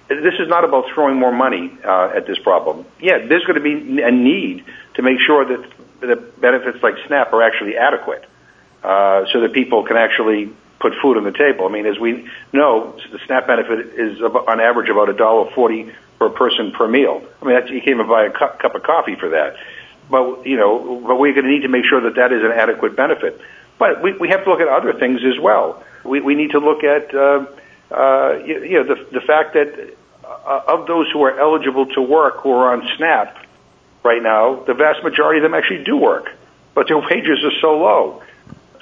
This 0.08 0.34
is 0.38 0.48
not 0.48 0.64
about 0.64 0.84
throwing 0.94 1.16
more 1.16 1.32
money 1.32 1.72
uh, 1.84 2.12
at 2.14 2.26
this 2.26 2.38
problem. 2.38 2.84
Yeah, 3.00 3.18
there's 3.26 3.44
going 3.44 3.62
to 3.62 3.64
be 3.64 4.02
a 4.02 4.10
need 4.10 4.64
to 4.94 5.02
make 5.02 5.18
sure 5.26 5.44
that 5.46 5.70
the 6.00 6.16
benefits 6.16 6.82
like 6.82 6.94
SNAP 7.06 7.32
are 7.32 7.42
actually 7.42 7.76
adequate. 7.76 8.24
uh, 8.82 9.24
so 9.32 9.40
that 9.40 9.52
people 9.52 9.84
can 9.84 9.96
actually 9.96 10.50
put 10.80 10.92
food 11.00 11.16
on 11.16 11.24
the 11.24 11.32
table. 11.32 11.66
I 11.66 11.70
mean, 11.70 11.86
as 11.86 11.98
we 11.98 12.28
know, 12.52 12.96
the 13.10 13.18
SNAP 13.26 13.46
benefit 13.46 13.94
is 13.94 14.20
on 14.20 14.60
average 14.60 14.90
about 14.90 15.08
a 15.08 15.12
dollar 15.12 15.50
forty 15.52 15.92
per 16.22 16.30
person 16.30 16.70
per 16.70 16.86
meal. 16.86 17.22
I 17.40 17.44
mean, 17.44 17.54
that's, 17.58 17.70
you 17.70 17.80
can't 17.80 17.96
even 17.98 18.08
buy 18.08 18.26
a 18.26 18.30
cu- 18.30 18.58
cup 18.58 18.74
of 18.74 18.82
coffee 18.82 19.16
for 19.16 19.30
that. 19.30 19.56
But 20.08 20.46
you 20.46 20.56
know, 20.56 21.02
but 21.06 21.18
we're 21.18 21.32
going 21.32 21.46
to 21.46 21.50
need 21.50 21.62
to 21.62 21.68
make 21.68 21.84
sure 21.84 22.00
that 22.02 22.14
that 22.16 22.32
is 22.32 22.42
an 22.44 22.52
adequate 22.52 22.94
benefit. 22.96 23.40
But 23.78 24.02
we, 24.02 24.12
we 24.12 24.28
have 24.28 24.44
to 24.44 24.50
look 24.50 24.60
at 24.60 24.68
other 24.68 24.92
things 24.92 25.20
as 25.24 25.40
well. 25.40 25.82
We, 26.04 26.20
we 26.20 26.34
need 26.34 26.50
to 26.52 26.58
look 26.58 26.84
at 26.84 27.14
uh, 27.14 27.46
uh, 27.90 28.38
you, 28.44 28.62
you 28.62 28.74
know 28.78 28.84
the, 28.84 28.96
the 29.12 29.20
fact 29.20 29.54
that 29.54 29.94
uh, 30.24 30.62
of 30.68 30.86
those 30.86 31.10
who 31.12 31.22
are 31.22 31.38
eligible 31.38 31.86
to 31.94 32.02
work 32.02 32.42
who 32.42 32.52
are 32.52 32.72
on 32.72 32.86
SNAP 32.96 33.36
right 34.04 34.22
now, 34.22 34.62
the 34.64 34.74
vast 34.74 35.02
majority 35.02 35.38
of 35.38 35.42
them 35.42 35.54
actually 35.54 35.84
do 35.84 35.96
work, 35.96 36.26
but 36.74 36.88
their 36.88 36.98
wages 36.98 37.42
are 37.44 37.56
so 37.60 37.78
low. 37.78 38.22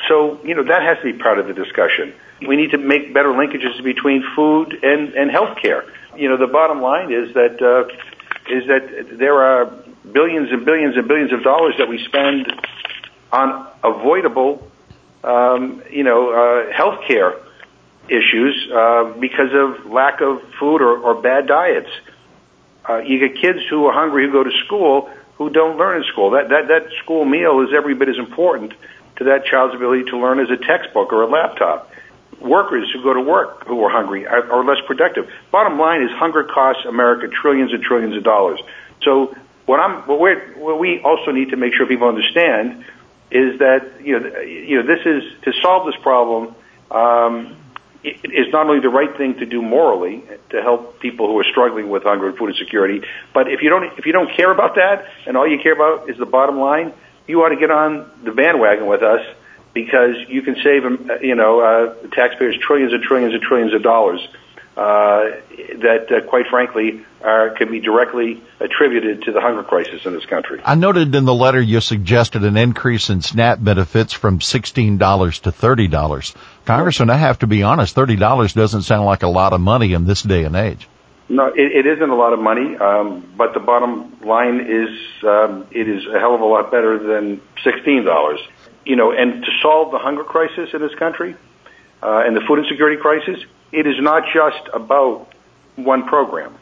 So, 0.09 0.41
you 0.45 0.55
know, 0.55 0.65
that 0.65 0.83
has 0.83 0.99
to 0.99 1.13
be 1.13 1.19
part 1.19 1.39
of 1.39 1.47
the 1.47 1.53
discussion. 1.53 2.15
We 2.47 2.57
need 2.57 2.71
to 2.71 2.79
make 2.79 3.13
better 3.13 3.29
linkages 3.29 3.83
between 3.85 4.25
food 4.35 4.73
and, 4.83 5.13
and 5.13 5.31
healthcare. 5.31 5.85
You 6.17 6.29
know, 6.29 6.37
the 6.37 6.47
bottom 6.47 6.81
line 6.81 7.13
is 7.13 7.35
that, 7.35 7.61
uh, 7.63 7.89
is 8.53 8.67
that 8.67 9.19
there 9.19 9.41
are 9.43 9.67
billions 10.11 10.51
and 10.51 10.65
billions 10.65 10.97
and 10.97 11.07
billions 11.07 11.33
of 11.33 11.43
dollars 11.43 11.75
that 11.79 11.89
we 11.89 12.05
spend 12.05 12.53
on 13.33 13.67
avoidable, 13.85 14.67
um, 15.23 15.83
you 15.91 16.03
know, 16.03 16.31
uh, 16.31 16.73
healthcare 16.73 17.41
issues 18.09 18.69
uh, 18.73 19.15
because 19.21 19.53
of 19.53 19.87
lack 19.91 20.21
of 20.21 20.43
food 20.59 20.83
or, 20.83 20.99
or 20.99 21.23
bad 21.23 21.47
diets. 21.47 21.91
Uh, 22.89 22.99
you 22.99 23.21
get 23.21 23.41
kids 23.41 23.61
who 23.69 23.87
are 23.87 23.93
hungry 23.93 24.27
who 24.27 24.33
go 24.33 24.43
to 24.43 24.51
school 24.65 25.11
who 25.41 25.49
don't 25.49 25.79
learn 25.79 26.03
in 26.03 26.05
school. 26.13 26.31
That 26.33 26.49
that 26.51 26.69
that 26.69 26.89
school 27.03 27.25
meal 27.25 27.61
is 27.61 27.71
every 27.75 27.95
bit 27.95 28.09
as 28.09 28.19
important 28.19 28.75
to 29.17 29.25
that 29.25 29.47
child's 29.47 29.75
ability 29.75 30.05
to 30.11 30.19
learn 30.19 30.41
as 30.41 30.51
a 30.51 30.57
textbook 30.57 31.13
or 31.13 31.23
a 31.23 31.27
laptop. 31.27 31.90
Workers 32.41 32.91
who 32.93 33.03
go 33.03 33.13
to 33.13 33.21
work 33.21 33.67
who 33.67 33.83
are 33.85 33.91
hungry 33.91 34.27
are, 34.27 34.51
are 34.51 34.65
less 34.65 34.79
productive. 34.87 35.31
Bottom 35.51 35.79
line 35.79 36.03
is 36.03 36.11
hunger 36.13 36.45
costs 36.45 36.85
America 36.87 37.29
trillions 37.29 37.73
and 37.73 37.83
trillions 37.83 38.17
of 38.17 38.25
dollars. 38.25 38.61
So 39.03 39.35
what 39.67 39.79
I'm 39.81 40.03
what, 40.07 40.19
we're, 40.19 40.41
what 40.59 40.79
we 40.79 41.01
also 41.01 41.31
need 41.31 41.51
to 41.51 41.57
make 41.57 41.75
sure 41.75 41.87
people 41.87 42.09
understand 42.09 42.85
is 43.31 43.59
that 43.61 44.01
you 44.03 44.19
know 44.19 44.41
you 44.41 44.83
know 44.83 44.87
this 44.87 45.05
is 45.07 45.23
to 45.43 45.53
solve 45.61 45.87
this 45.87 46.01
problem. 46.03 46.55
Um, 46.91 47.57
it 48.03 48.33
is 48.33 48.51
not 48.51 48.67
only 48.67 48.81
the 48.81 48.89
right 48.89 49.15
thing 49.15 49.35
to 49.41 49.47
do 49.47 49.61
morally 49.61 50.25
to 50.49 50.63
help 50.63 51.01
people 51.01 51.27
who 51.27 51.39
are 51.39 51.45
struggling 51.45 51.91
with 51.91 52.05
hunger 52.05 52.29
and 52.29 52.39
food 52.39 52.49
insecurity, 52.49 53.07
but 53.35 53.51
if 53.53 53.61
you 53.63 53.69
don't 53.69 53.99
if 53.99 54.07
you 54.07 54.13
don't 54.13 54.35
care 54.35 54.51
about 54.51 54.77
that 54.77 55.07
and 55.27 55.37
all 55.37 55.47
you 55.47 55.59
care 55.63 55.75
about 55.75 56.09
is 56.09 56.17
the 56.17 56.27
bottom 56.27 56.59
line, 56.59 56.93
you 57.27 57.43
ought 57.43 57.51
to 57.51 57.57
get 57.57 57.71
on 57.71 58.11
the 58.25 58.33
bandwagon 58.33 58.87
with 58.87 59.03
us 59.03 59.21
because 59.73 60.17
you 60.29 60.43
can 60.43 60.57
save 60.63 60.85
um, 60.85 61.11
you 61.23 61.35
know 61.35 61.61
uh, 61.61 61.95
taxpayers 62.09 62.57
trillions 62.61 62.93
and 62.93 63.03
trillions 63.03 63.35
and 63.35 63.43
trillions 63.43 63.75
of 63.75 63.83
dollars 63.83 64.21
uh, 64.77 65.37
that, 65.83 66.07
uh, 66.11 66.27
quite 66.27 66.47
frankly, 66.47 67.05
are, 67.23 67.51
can 67.51 67.71
be 67.71 67.81
directly 67.81 68.43
attributed 68.61 69.23
to 69.25 69.33
the 69.33 69.41
hunger 69.41 69.63
crisis 69.63 70.07
in 70.07 70.15
this 70.15 70.25
country. 70.25 70.61
I 70.65 70.75
noted 70.75 71.15
in 71.15 71.25
the 71.25 71.35
letter 71.35 71.61
you 71.61 71.81
suggested 71.81 72.45
an 72.45 72.57
increase 72.57 73.11
in 73.11 73.21
SNAP 73.21 73.63
benefits 73.63 74.15
from 74.15 74.39
$16 74.39 75.41
to 75.43 75.51
$30. 75.51 76.35
Congressman, 76.65 77.11
I 77.11 77.17
have 77.17 77.41
to 77.41 77.47
be 77.47 77.63
honest, 77.63 77.95
$30 77.95 78.55
doesn't 78.55 78.83
sound 78.83 79.05
like 79.05 79.23
a 79.23 79.29
lot 79.29 79.53
of 79.53 79.61
money 79.61 79.93
in 79.93 80.07
this 80.07 80.23
day 80.23 80.45
and 80.45 80.57
age. 80.57 80.89
No, 81.29 81.47
it, 81.47 81.59
it 81.59 81.87
isn't 81.87 82.11
a 82.11 82.17
lot 82.17 82.33
of 82.33 82.41
money, 82.41 82.77
um, 82.77 83.35
but 83.37 83.55
the 83.55 83.61
bottom 83.61 84.21
line 84.21 84.61
is 84.61 84.89
um, 85.23 85.67
it 85.71 85.89
is 85.89 86.07
a 86.07 86.19
hell 86.19 86.35
of 86.35 86.41
a 86.41 86.45
lot 86.45 86.71
better 86.73 86.99
than 86.99 87.41
$16. 87.65 88.39
You 88.85 88.97
know, 88.97 89.13
and 89.13 89.45
to 89.45 89.51
solve 89.63 89.93
the 89.93 89.99
hunger 89.99 90.25
crisis 90.25 90.71
in 90.73 90.81
this 90.81 90.95
country 90.95 91.37
uh, 92.03 92.23
and 92.25 92.37
the 92.37 92.41
food 92.41 92.61
insecurity 92.61 93.01
crisis, 93.01 93.39
it 93.73 93.87
is 93.87 93.97
not 94.01 94.25
just 94.33 94.69
about 94.73 95.33
one 95.77 96.07
program. 96.07 96.57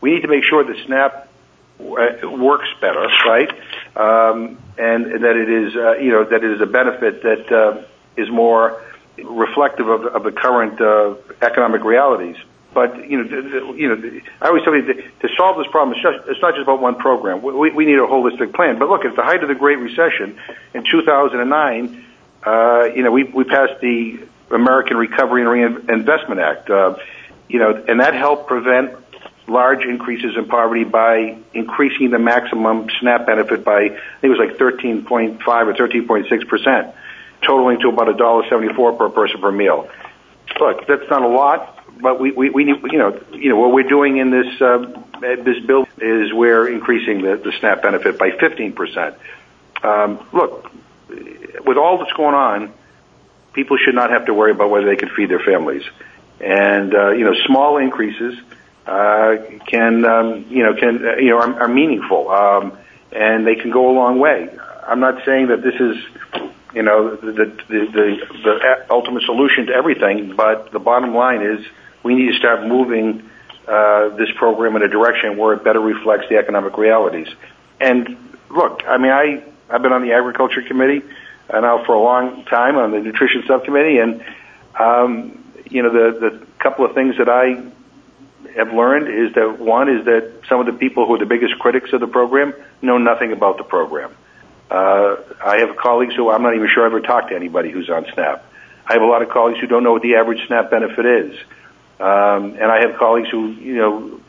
We 0.00 0.14
need 0.14 0.22
to 0.22 0.28
make 0.28 0.44
sure 0.44 0.64
that 0.64 0.76
SNAP 0.86 1.28
uh, 1.80 2.30
works 2.30 2.68
better, 2.80 3.06
right? 3.26 3.50
Um, 3.96 4.58
and 4.78 5.24
that 5.24 5.36
it 5.36 5.50
is, 5.50 5.76
uh, 5.76 5.96
you 5.98 6.10
know, 6.10 6.24
that 6.24 6.44
it 6.44 6.50
is 6.50 6.60
a 6.60 6.66
benefit 6.66 7.22
that 7.22 7.52
uh, 7.52 7.82
is 8.16 8.30
more 8.30 8.80
reflective 9.16 9.88
of, 9.88 10.06
of 10.06 10.22
the 10.22 10.32
current 10.32 10.80
uh, 10.80 11.14
economic 11.42 11.82
realities. 11.84 12.36
But 12.78 13.10
you 13.10 13.24
know, 13.24 13.74
you 13.74 13.88
know, 13.88 14.20
I 14.40 14.46
always 14.46 14.62
tell 14.62 14.72
you 14.72 14.84
to 14.84 15.28
solve 15.36 15.58
this 15.58 15.66
problem, 15.66 15.98
it's, 15.98 16.40
not 16.40 16.54
just 16.54 16.62
about 16.62 16.80
one 16.80 16.94
program. 16.94 17.42
We, 17.42 17.72
we 17.72 17.84
need 17.84 17.98
a 17.98 18.06
holistic 18.06 18.54
plan. 18.54 18.78
But 18.78 18.88
look, 18.88 19.04
at 19.04 19.16
the 19.16 19.24
height 19.24 19.42
of 19.42 19.48
the 19.48 19.56
Great 19.56 19.80
Recession 19.80 20.38
in 20.74 20.84
2009, 20.88 22.04
uh, 22.46 22.84
you 22.94 23.02
know, 23.02 23.10
we 23.10 23.24
we 23.24 23.42
passed 23.42 23.80
the 23.80 24.20
American 24.52 24.96
Recovery 24.96 25.42
and 25.42 25.88
Reinvestment 25.88 26.40
Act. 26.40 26.70
Uh, 26.70 26.98
you 27.48 27.58
know, 27.58 27.74
and 27.88 27.98
that 27.98 28.14
helped 28.14 28.46
prevent 28.46 28.94
large 29.48 29.82
increases 29.82 30.36
in 30.36 30.46
poverty 30.46 30.84
by 30.84 31.36
increasing 31.54 32.10
the 32.10 32.20
maximum 32.20 32.88
SNAP 33.00 33.26
benefit 33.26 33.64
by 33.64 33.86
I 33.86 33.88
think 33.88 34.22
it 34.22 34.28
was 34.28 34.38
like 34.38 34.56
13.5 34.56 35.40
or 35.48 35.74
13.6 35.74 36.48
percent, 36.48 36.94
totaling 37.42 37.80
to 37.80 37.88
about 37.88 38.08
a 38.08 38.14
dollar 38.14 38.48
74 38.48 38.92
per 38.92 39.08
person 39.08 39.40
per 39.40 39.50
meal. 39.50 39.90
Look, 40.60 40.86
that's 40.86 41.10
not 41.10 41.22
a 41.22 41.28
lot, 41.28 41.77
but 42.00 42.20
we, 42.20 42.32
we, 42.32 42.50
we 42.50 42.64
need, 42.64 42.76
you 42.90 42.98
know, 42.98 43.20
you 43.32 43.48
know, 43.50 43.56
what 43.58 43.72
we're 43.72 43.88
doing 43.88 44.18
in 44.18 44.30
this, 44.30 44.60
uh, 44.60 44.78
this 45.20 45.64
bill 45.66 45.86
is 45.98 46.32
we're 46.32 46.68
increasing 46.68 47.22
the, 47.22 47.36
the 47.36 47.52
SNAP 47.58 47.82
benefit 47.82 48.18
by 48.18 48.30
15%. 48.30 49.16
Um, 49.82 50.26
look, 50.32 50.70
with 51.64 51.76
all 51.76 51.98
that's 51.98 52.12
going 52.12 52.34
on, 52.34 52.72
people 53.52 53.76
should 53.76 53.94
not 53.94 54.10
have 54.10 54.26
to 54.26 54.34
worry 54.34 54.52
about 54.52 54.70
whether 54.70 54.86
they 54.86 54.96
can 54.96 55.08
feed 55.10 55.30
their 55.30 55.40
families. 55.40 55.82
And, 56.40 56.94
uh, 56.94 57.10
you 57.10 57.24
know, 57.24 57.34
small 57.46 57.78
increases, 57.78 58.38
uh, 58.86 59.36
can, 59.66 60.04
um, 60.04 60.46
you 60.48 60.62
know, 60.62 60.74
can, 60.74 61.04
uh, 61.04 61.16
you 61.16 61.30
know, 61.30 61.38
are, 61.38 61.62
are 61.62 61.68
meaningful. 61.68 62.30
Um, 62.30 62.78
and 63.12 63.46
they 63.46 63.56
can 63.56 63.70
go 63.70 63.90
a 63.90 63.94
long 63.94 64.18
way. 64.18 64.48
I'm 64.86 65.00
not 65.00 65.24
saying 65.24 65.48
that 65.48 65.62
this 65.62 65.74
is, 65.74 65.96
you 66.74 66.82
know, 66.82 67.16
the, 67.16 67.32
the, 67.32 67.44
the, 67.68 68.26
the 68.44 68.86
ultimate 68.90 69.24
solution 69.24 69.66
to 69.66 69.72
everything, 69.72 70.34
but 70.36 70.70
the 70.72 70.78
bottom 70.78 71.14
line 71.14 71.42
is 71.42 71.66
we 72.08 72.14
need 72.14 72.32
to 72.32 72.38
start 72.38 72.66
moving, 72.66 73.28
uh, 73.66 74.08
this 74.16 74.30
program 74.36 74.76
in 74.76 74.82
a 74.82 74.88
direction 74.88 75.36
where 75.36 75.52
it 75.52 75.62
better 75.62 75.80
reflects 75.80 76.26
the 76.30 76.38
economic 76.38 76.78
realities. 76.78 77.28
And 77.78 78.16
look, 78.48 78.82
I 78.88 78.96
mean, 78.96 79.12
I, 79.12 79.44
I've 79.68 79.82
been 79.82 79.92
on 79.92 80.00
the 80.00 80.14
agriculture 80.14 80.62
committee 80.62 81.02
uh, 81.50 81.60
now 81.60 81.84
for 81.84 81.94
a 81.94 82.00
long 82.00 82.46
time 82.46 82.76
on 82.76 82.92
the 82.92 83.00
nutrition 83.00 83.44
subcommittee, 83.46 83.98
and 83.98 84.24
um, 84.78 85.44
you 85.70 85.82
know 85.82 85.92
the 85.92 86.18
the 86.18 86.46
couple 86.58 86.86
of 86.86 86.94
things 86.94 87.18
that 87.18 87.28
I 87.28 87.62
have 88.56 88.72
learned 88.72 89.08
is 89.08 89.34
that 89.34 89.58
one 89.58 89.90
is 89.90 90.06
that 90.06 90.32
some 90.48 90.60
of 90.60 90.66
the 90.66 90.72
people 90.72 91.06
who 91.06 91.14
are 91.14 91.18
the 91.18 91.26
biggest 91.26 91.58
critics 91.58 91.92
of 91.92 92.00
the 92.00 92.06
program 92.06 92.54
know 92.80 92.96
nothing 92.96 93.32
about 93.32 93.58
the 93.58 93.64
program. 93.64 94.14
Uh, 94.70 95.16
I 95.44 95.58
have 95.58 95.76
colleagues 95.76 96.14
who 96.14 96.30
I'm 96.30 96.42
not 96.42 96.54
even 96.54 96.68
sure 96.72 96.84
I 96.84 96.86
ever 96.86 97.00
talked 97.00 97.30
to 97.30 97.36
anybody 97.36 97.70
who's 97.70 97.88
on 97.88 98.06
SNAP. 98.12 98.44
I 98.86 98.94
have 98.94 99.02
a 99.02 99.06
lot 99.06 99.22
of 99.22 99.28
colleagues 99.28 99.60
who 99.60 99.66
don't 99.66 99.84
know 99.84 99.92
what 99.92 100.02
the 100.02 100.16
average 100.16 100.46
SNAP 100.46 100.70
benefit 100.70 101.04
is, 101.04 101.38
um, 102.00 102.54
and 102.54 102.64
I 102.64 102.80
have 102.86 102.96
colleagues 102.98 103.28
who 103.30 103.48
you 103.48 103.76
know 103.76 104.20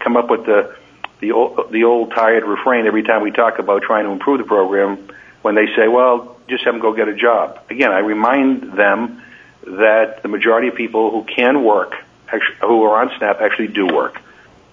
come 0.00 0.16
up 0.16 0.30
with 0.30 0.46
the 0.46 0.74
the 1.20 1.32
old, 1.32 1.70
the 1.70 1.84
old 1.84 2.12
tired 2.12 2.44
refrain 2.44 2.86
every 2.86 3.02
time 3.02 3.22
we 3.22 3.30
talk 3.30 3.58
about 3.58 3.82
trying 3.82 4.04
to 4.04 4.10
improve 4.10 4.38
the 4.38 4.44
program 4.44 5.08
when 5.42 5.54
they 5.54 5.66
say, 5.76 5.88
well, 5.88 6.36
just 6.48 6.64
have 6.64 6.74
them 6.74 6.80
go 6.80 6.92
get 6.92 7.08
a 7.08 7.14
job. 7.14 7.60
Again, 7.70 7.90
I 7.90 7.98
remind 7.98 8.72
them 8.72 9.22
that 9.66 10.22
the 10.22 10.28
majority 10.28 10.68
of 10.68 10.74
people 10.74 11.10
who 11.10 11.24
can 11.24 11.64
work, 11.64 11.94
actually, 12.28 12.56
who 12.60 12.82
are 12.84 13.02
on 13.02 13.16
SNAP, 13.18 13.40
actually 13.40 13.68
do 13.68 13.86
work. 13.86 14.20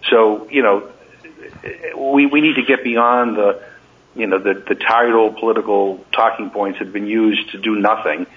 So, 0.10 0.50
you 0.50 0.62
know, 0.62 0.90
we, 1.98 2.26
we 2.28 2.42
need 2.42 2.56
to 2.56 2.64
get 2.64 2.84
beyond 2.84 3.38
the, 3.38 3.64
you 4.16 4.28
know, 4.28 4.40
the, 4.40 4.54
the 4.54 4.76
tired 4.76 5.14
old 5.14 5.38
political 5.38 6.06
talking 6.12 6.50
points 6.50 6.80
that 6.80 6.86
have 6.86 6.94
been 6.94 7.08
used 7.08 7.52
to 7.52 7.58
do 7.58 7.76
nothing, 7.76 8.28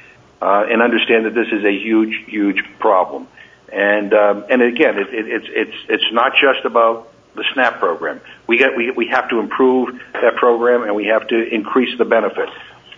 uh, 0.40 0.66
and 0.68 0.82
understand 0.82 1.26
that 1.26 1.34
this 1.34 1.48
is 1.52 1.64
a 1.64 1.72
huge, 1.72 2.24
huge 2.26 2.64
problem. 2.78 3.28
And, 3.72 4.14
um, 4.14 4.44
and 4.48 4.62
again, 4.62 4.98
it, 4.98 5.08
it, 5.12 5.26
it's, 5.28 5.46
it's, 5.48 5.76
it's 5.88 6.12
not 6.12 6.32
just 6.32 6.64
about 6.64 7.12
the 7.34 7.44
SNAP 7.52 7.78
program. 7.78 8.20
We 8.46 8.56
get, 8.56 8.76
we, 8.76 8.90
we 8.90 9.08
have 9.08 9.28
to 9.30 9.38
improve 9.38 10.00
that 10.14 10.36
program 10.36 10.82
and 10.84 10.96
we 10.96 11.06
have 11.06 11.28
to 11.28 11.54
increase 11.54 11.96
the 11.98 12.04
benefit 12.04 12.48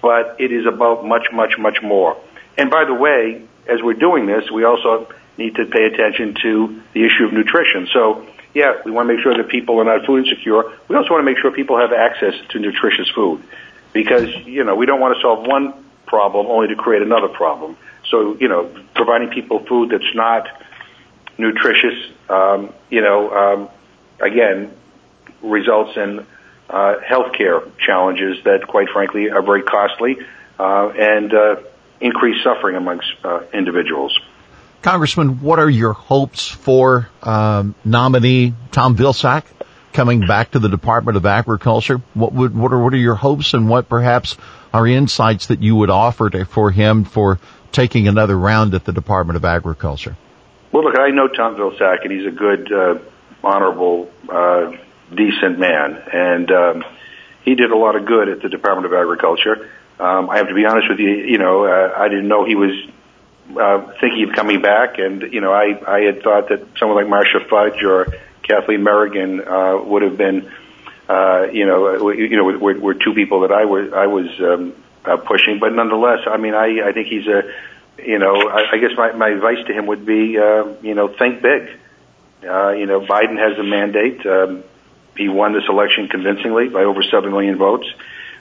but 0.03 0.37
it 0.39 0.53
is 0.53 0.67
about 0.67 1.05
much, 1.05 1.27
much, 1.33 1.59
much 1.59 1.83
more. 1.83 2.17
And 2.57 2.71
by 2.71 2.85
the 2.85 2.95
way, 2.95 3.43
as 3.67 3.83
we're 3.83 3.95
doing 3.95 4.27
this, 4.27 4.51
we 4.51 4.65
also 4.65 5.13
need 5.37 5.57
to 5.57 5.67
pay 5.67 5.85
attention 5.85 6.37
to 6.43 6.83
the 6.93 7.05
issue 7.05 7.25
of 7.25 7.33
nutrition. 7.33 7.89
So, 7.93 8.27
yeah, 8.55 8.81
we 8.85 8.91
want 8.91 9.09
to 9.09 9.15
make 9.15 9.23
sure 9.23 9.37
that 9.37 9.49
people 9.49 9.79
are 9.81 9.85
not 9.85 10.07
food 10.07 10.27
insecure. 10.27 10.63
We 10.89 10.97
also 10.97 11.11
want 11.11 11.21
to 11.21 11.31
make 11.31 11.39
sure 11.39 11.51
people 11.53 11.79
have 11.79 11.93
access 11.93 12.35
to 12.51 12.59
nutritious 12.59 13.09
food 13.11 13.43
because, 13.93 14.29
you 14.47 14.65
know, 14.65 14.75
we 14.75 14.87
don't 14.87 15.01
want 15.01 15.17
to 15.17 15.21
solve 15.21 15.47
one 15.47 15.85
problem 16.07 16.47
only 16.47 16.69
to 16.69 16.77
create 16.77 17.03
another 17.03 17.29
problem. 17.29 17.77
So, 18.11 18.37
you 18.39 18.49
know, 18.49 18.71
providing 18.95 19.31
people 19.31 19.65
food 19.65 19.91
that's 19.91 20.15
not 20.15 20.49
nutritious, 21.39 22.11
um, 22.29 22.73
you 22.91 23.01
know, 23.01 23.31
um, 23.31 23.69
again, 24.21 24.73
results 25.43 25.97
in 25.97 26.27
uh, 26.69 26.97
healthcare 27.09 27.69
challenges 27.79 28.43
that, 28.45 28.67
quite 28.67 28.89
frankly, 28.91 29.31
are 29.31 29.43
very 29.43 29.63
costly 29.63 30.19
uh, 30.59 30.89
and 30.89 31.33
uh, 31.33 31.57
increased 32.01 32.45
suffering 32.45 32.77
amongst 32.77 33.09
uh, 33.25 33.43
individuals. 33.53 34.19
Congressman, 34.83 35.41
what 35.41 35.59
are 35.59 35.69
your 35.69 35.93
hopes 35.93 36.49
for 36.49 37.09
um, 37.23 37.75
nominee 37.85 38.55
Tom 38.73 38.97
Vilsack 38.97 39.45
coming 39.93 40.21
back 40.27 40.53
to 40.53 40.59
the 40.59 40.69
Department 40.69 41.17
of 41.17 41.27
Agriculture? 41.27 41.99
What 42.15 42.33
would 42.33 42.57
what 42.57 42.73
are 42.73 42.83
what 42.83 42.95
are 42.95 42.99
your 42.99 43.15
hopes 43.15 43.53
and 43.53 43.69
what 43.69 43.89
perhaps 43.89 44.39
are 44.73 44.87
insights 44.87 45.47
that 45.47 45.61
you 45.61 45.77
would 45.77 45.91
offer 45.91 46.31
to, 46.31 46.45
for 46.47 46.71
him 46.71 47.05
for 47.05 47.39
taking 47.73 48.09
another 48.09 48.37
round 48.39 48.75
at 48.75 48.85
the 48.85 48.93
Department 48.93 49.37
of 49.37 49.45
Agriculture? 49.45 50.17
Well, 50.73 50.85
look, 50.85 50.99
I 50.99 51.11
know 51.11 51.29
Tom 51.29 51.57
Vilsack, 51.57 52.03
and 52.03 52.13
he's 52.13 52.27
a 52.27 52.31
good, 52.31 52.73
uh, 52.73 52.99
honorable, 53.43 54.11
uh, 54.29 54.73
decent 55.15 55.59
man, 55.59 55.97
and 56.13 56.51
um, 56.53 56.85
he 57.45 57.55
did 57.55 57.71
a 57.71 57.77
lot 57.77 57.97
of 57.97 58.07
good 58.07 58.29
at 58.29 58.43
the 58.43 58.49
Department 58.49 58.87
of 58.87 58.93
Agriculture. 58.93 59.71
Um, 59.99 60.31
I 60.31 60.39
have 60.39 60.49
to 60.49 60.55
be 60.55 60.65
honest 60.65 60.89
with 60.89 60.99
you, 60.99 61.11
you 61.11 61.39
know, 61.39 61.65
uh, 61.65 61.95
I 61.97 62.09
didn't 62.09 62.29
know 62.29 62.45
he 62.45 62.55
was 62.55 62.71
uh, 63.59 63.93
thinking 64.01 64.29
of 64.29 64.35
coming 64.35 64.63
back, 64.63 64.99
and 64.99 65.23
you 65.33 65.41
know, 65.41 65.53
I 65.53 65.79
I 65.87 66.01
had 66.03 66.23
thought 66.23 66.49
that 66.49 66.67
someone 66.79 66.97
like 66.97 67.09
Marcia 67.09 67.41
Fudge 67.49 67.83
or 67.83 68.07
Kathleen 68.43 68.83
Merrigan 68.83 69.41
uh, 69.41 69.83
would 69.85 70.03
have 70.03 70.17
been, 70.17 70.51
uh, 71.09 71.49
you 71.53 71.67
know, 71.67 71.87
uh, 71.89 72.11
you 72.13 72.37
know, 72.37 72.45
were, 72.45 72.79
were 72.79 72.95
two 72.95 73.15
people 73.15 73.41
that 73.41 73.53
I 73.53 73.65
was 73.65 73.93
I 73.93 74.07
was 74.07 74.29
um, 74.41 74.75
uh, 75.05 75.17
pushing, 75.17 75.59
but 75.59 75.73
nonetheless, 75.73 76.21
I 76.27 76.37
mean, 76.37 76.55
I 76.55 76.89
I 76.89 76.93
think 76.93 77.09
he's 77.09 77.27
a, 77.27 77.43
you 78.03 78.19
know, 78.19 78.35
I, 78.35 78.73
I 78.73 78.79
guess 78.79 78.91
my 78.97 79.13
my 79.13 79.29
advice 79.29 79.65
to 79.67 79.73
him 79.73 79.87
would 79.87 80.05
be, 80.05 80.39
uh, 80.39 80.75
you 80.83 80.95
know, 80.95 81.09
think 81.09 81.43
big. 81.43 81.71
Uh, 82.43 82.71
you 82.71 82.87
know, 82.87 83.01
Biden 83.01 83.39
has 83.39 83.59
a 83.59 83.63
mandate. 83.63 84.25
Um, 84.25 84.65
he 85.17 85.29
won 85.29 85.53
this 85.53 85.65
election 85.69 86.09
convincingly 86.09 86.69
by 86.69 86.85
over 86.85 87.03
seven 87.03 87.31
million 87.31 87.57
votes. 87.57 87.87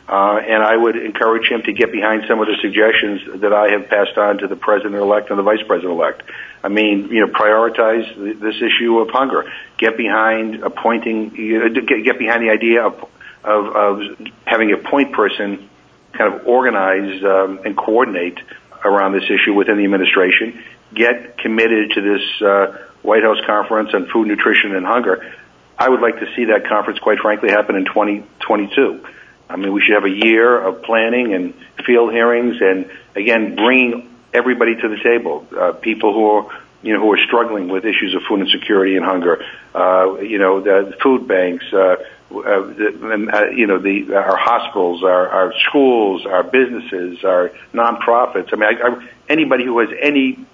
Uh, 0.07 0.37
and 0.39 0.63
I 0.63 0.75
would 0.75 0.95
encourage 0.95 1.47
him 1.51 1.61
to 1.63 1.71
get 1.71 1.91
behind 1.91 2.23
some 2.27 2.39
of 2.39 2.47
the 2.47 2.55
suggestions 2.61 3.41
that 3.41 3.53
I 3.53 3.69
have 3.73 3.89
passed 3.89 4.17
on 4.17 4.39
to 4.39 4.47
the 4.47 4.55
president-elect 4.55 5.29
and 5.29 5.37
the 5.37 5.43
vice 5.43 5.61
president-elect. 5.67 6.23
I 6.63 6.69
mean, 6.69 7.09
you 7.09 7.27
know, 7.27 7.31
prioritize 7.31 8.39
this 8.39 8.55
issue 8.55 8.97
of 8.99 9.11
hunger. 9.11 9.51
Get 9.77 9.97
behind 9.97 10.63
appointing, 10.63 11.29
get 11.29 12.17
behind 12.17 12.43
the 12.43 12.49
idea 12.49 12.87
of, 12.87 13.07
of, 13.43 13.75
of 13.75 14.31
having 14.45 14.73
a 14.73 14.77
point 14.77 15.13
person 15.13 15.68
kind 16.13 16.33
of 16.33 16.47
organize 16.47 17.23
um, 17.23 17.59
and 17.65 17.77
coordinate 17.77 18.39
around 18.83 19.13
this 19.13 19.29
issue 19.29 19.53
within 19.53 19.77
the 19.77 19.83
administration. 19.83 20.61
Get 20.93 21.37
committed 21.37 21.91
to 21.91 22.01
this 22.01 22.41
uh, 22.41 22.77
White 23.01 23.23
House 23.23 23.39
conference 23.45 23.93
on 23.93 24.07
food, 24.07 24.27
nutrition, 24.27 24.75
and 24.75 24.85
hunger. 24.85 25.33
I 25.77 25.87
would 25.87 26.01
like 26.01 26.19
to 26.19 26.27
see 26.35 26.45
that 26.45 26.67
conference, 26.67 26.99
quite 26.99 27.19
frankly, 27.19 27.49
happen 27.49 27.75
in 27.75 27.85
2022. 27.85 29.05
I 29.49 29.55
mean, 29.55 29.73
we 29.73 29.81
should 29.81 29.95
have 29.95 30.05
a 30.05 30.09
year 30.09 30.59
of 30.59 30.83
planning 30.83 31.33
and 31.33 31.53
field 31.85 32.11
hearings, 32.11 32.57
and 32.61 32.89
again, 33.15 33.55
bringing 33.55 34.15
everybody 34.33 34.75
to 34.75 34.89
the 34.89 34.97
table. 35.01 35.47
Uh, 35.57 35.71
people 35.73 36.13
who 36.13 36.29
are, 36.31 36.61
you 36.83 36.93
know, 36.93 36.99
who 36.99 37.11
are 37.13 37.19
struggling 37.25 37.69
with 37.69 37.85
issues 37.85 38.13
of 38.13 38.21
food 38.23 38.41
insecurity 38.41 38.95
and 38.95 39.05
hunger. 39.05 39.43
Uh, 39.73 40.17
you 40.19 40.37
know, 40.37 40.59
the 40.61 40.95
food 41.01 41.27
banks. 41.27 41.65
Uh, 41.73 41.95
uh, 42.31 42.39
uh, 42.39 43.49
you 43.55 43.65
know, 43.65 43.79
the 43.79 44.13
our 44.15 44.37
hospitals, 44.37 45.03
our, 45.03 45.27
our 45.29 45.53
schools, 45.67 46.25
our 46.25 46.43
businesses, 46.43 47.23
our 47.23 47.51
nonprofits. 47.73 48.53
I 48.53 48.55
mean, 48.55 48.69
I, 48.69 48.87
I, 48.87 49.09
anybody 49.27 49.65
who 49.65 49.79
has 49.79 49.89
any 49.99 50.45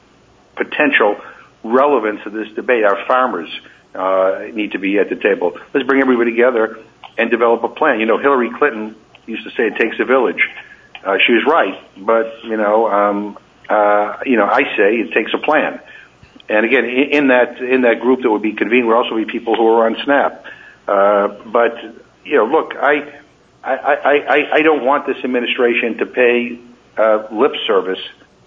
potential 0.56 1.20
relevance 1.64 2.24
to 2.24 2.30
this 2.30 2.50
debate, 2.54 2.86
our 2.86 3.06
farmers 3.06 3.50
uh, 3.94 4.46
need 4.54 4.72
to 4.72 4.80
be 4.80 5.00
at 5.00 5.10
the 5.10 5.16
table. 5.16 5.58
Let's 5.74 5.86
bring 5.86 6.02
everybody 6.02 6.32
together 6.32 6.80
and 7.18 7.30
develop 7.30 7.64
a 7.64 7.70
plan. 7.70 8.00
You 8.00 8.06
know, 8.06 8.18
Hillary 8.18 8.52
Clinton 8.58 8.96
used 9.26 9.44
to 9.44 9.52
say 9.52 9.68
it 9.68 9.78
takes 9.78 10.00
a 10.00 10.06
village. 10.06 10.48
Uh, 11.04 11.18
she 11.26 11.34
was 11.34 11.44
right, 11.46 11.80
but 11.98 12.44
you 12.44 12.58
know, 12.58 12.90
um, 12.90 13.38
uh, 13.70 14.18
you 14.26 14.38
know, 14.38 14.46
I 14.46 14.64
say 14.78 14.96
it 14.96 15.14
takes 15.14 15.34
a 15.34 15.38
plan. 15.38 15.82
And 16.48 16.66
again, 16.66 16.86
in, 16.86 17.10
in 17.12 17.28
that 17.30 17.60
in 17.60 17.82
that 17.82 18.00
group 18.00 18.22
that 18.22 18.32
would 18.32 18.42
be 18.42 18.54
convened 18.54 18.88
would 18.88 18.96
also 18.96 19.16
be 19.16 19.26
people 19.26 19.56
who 19.56 19.68
are 19.68 19.88
on 19.88 19.98
SNAP. 20.04 20.46
Uh, 20.88 21.28
but 21.46 21.82
you 22.24 22.38
know, 22.38 22.46
look, 22.46 22.74
I, 22.76 23.22
I 23.64 23.74
I 23.74 24.50
I 24.54 24.62
don't 24.62 24.86
want 24.86 25.08
this 25.08 25.18
administration 25.24 25.98
to 25.98 26.06
pay 26.06 26.60
uh, 26.98 27.28
lip 27.32 27.54
service 27.66 28.02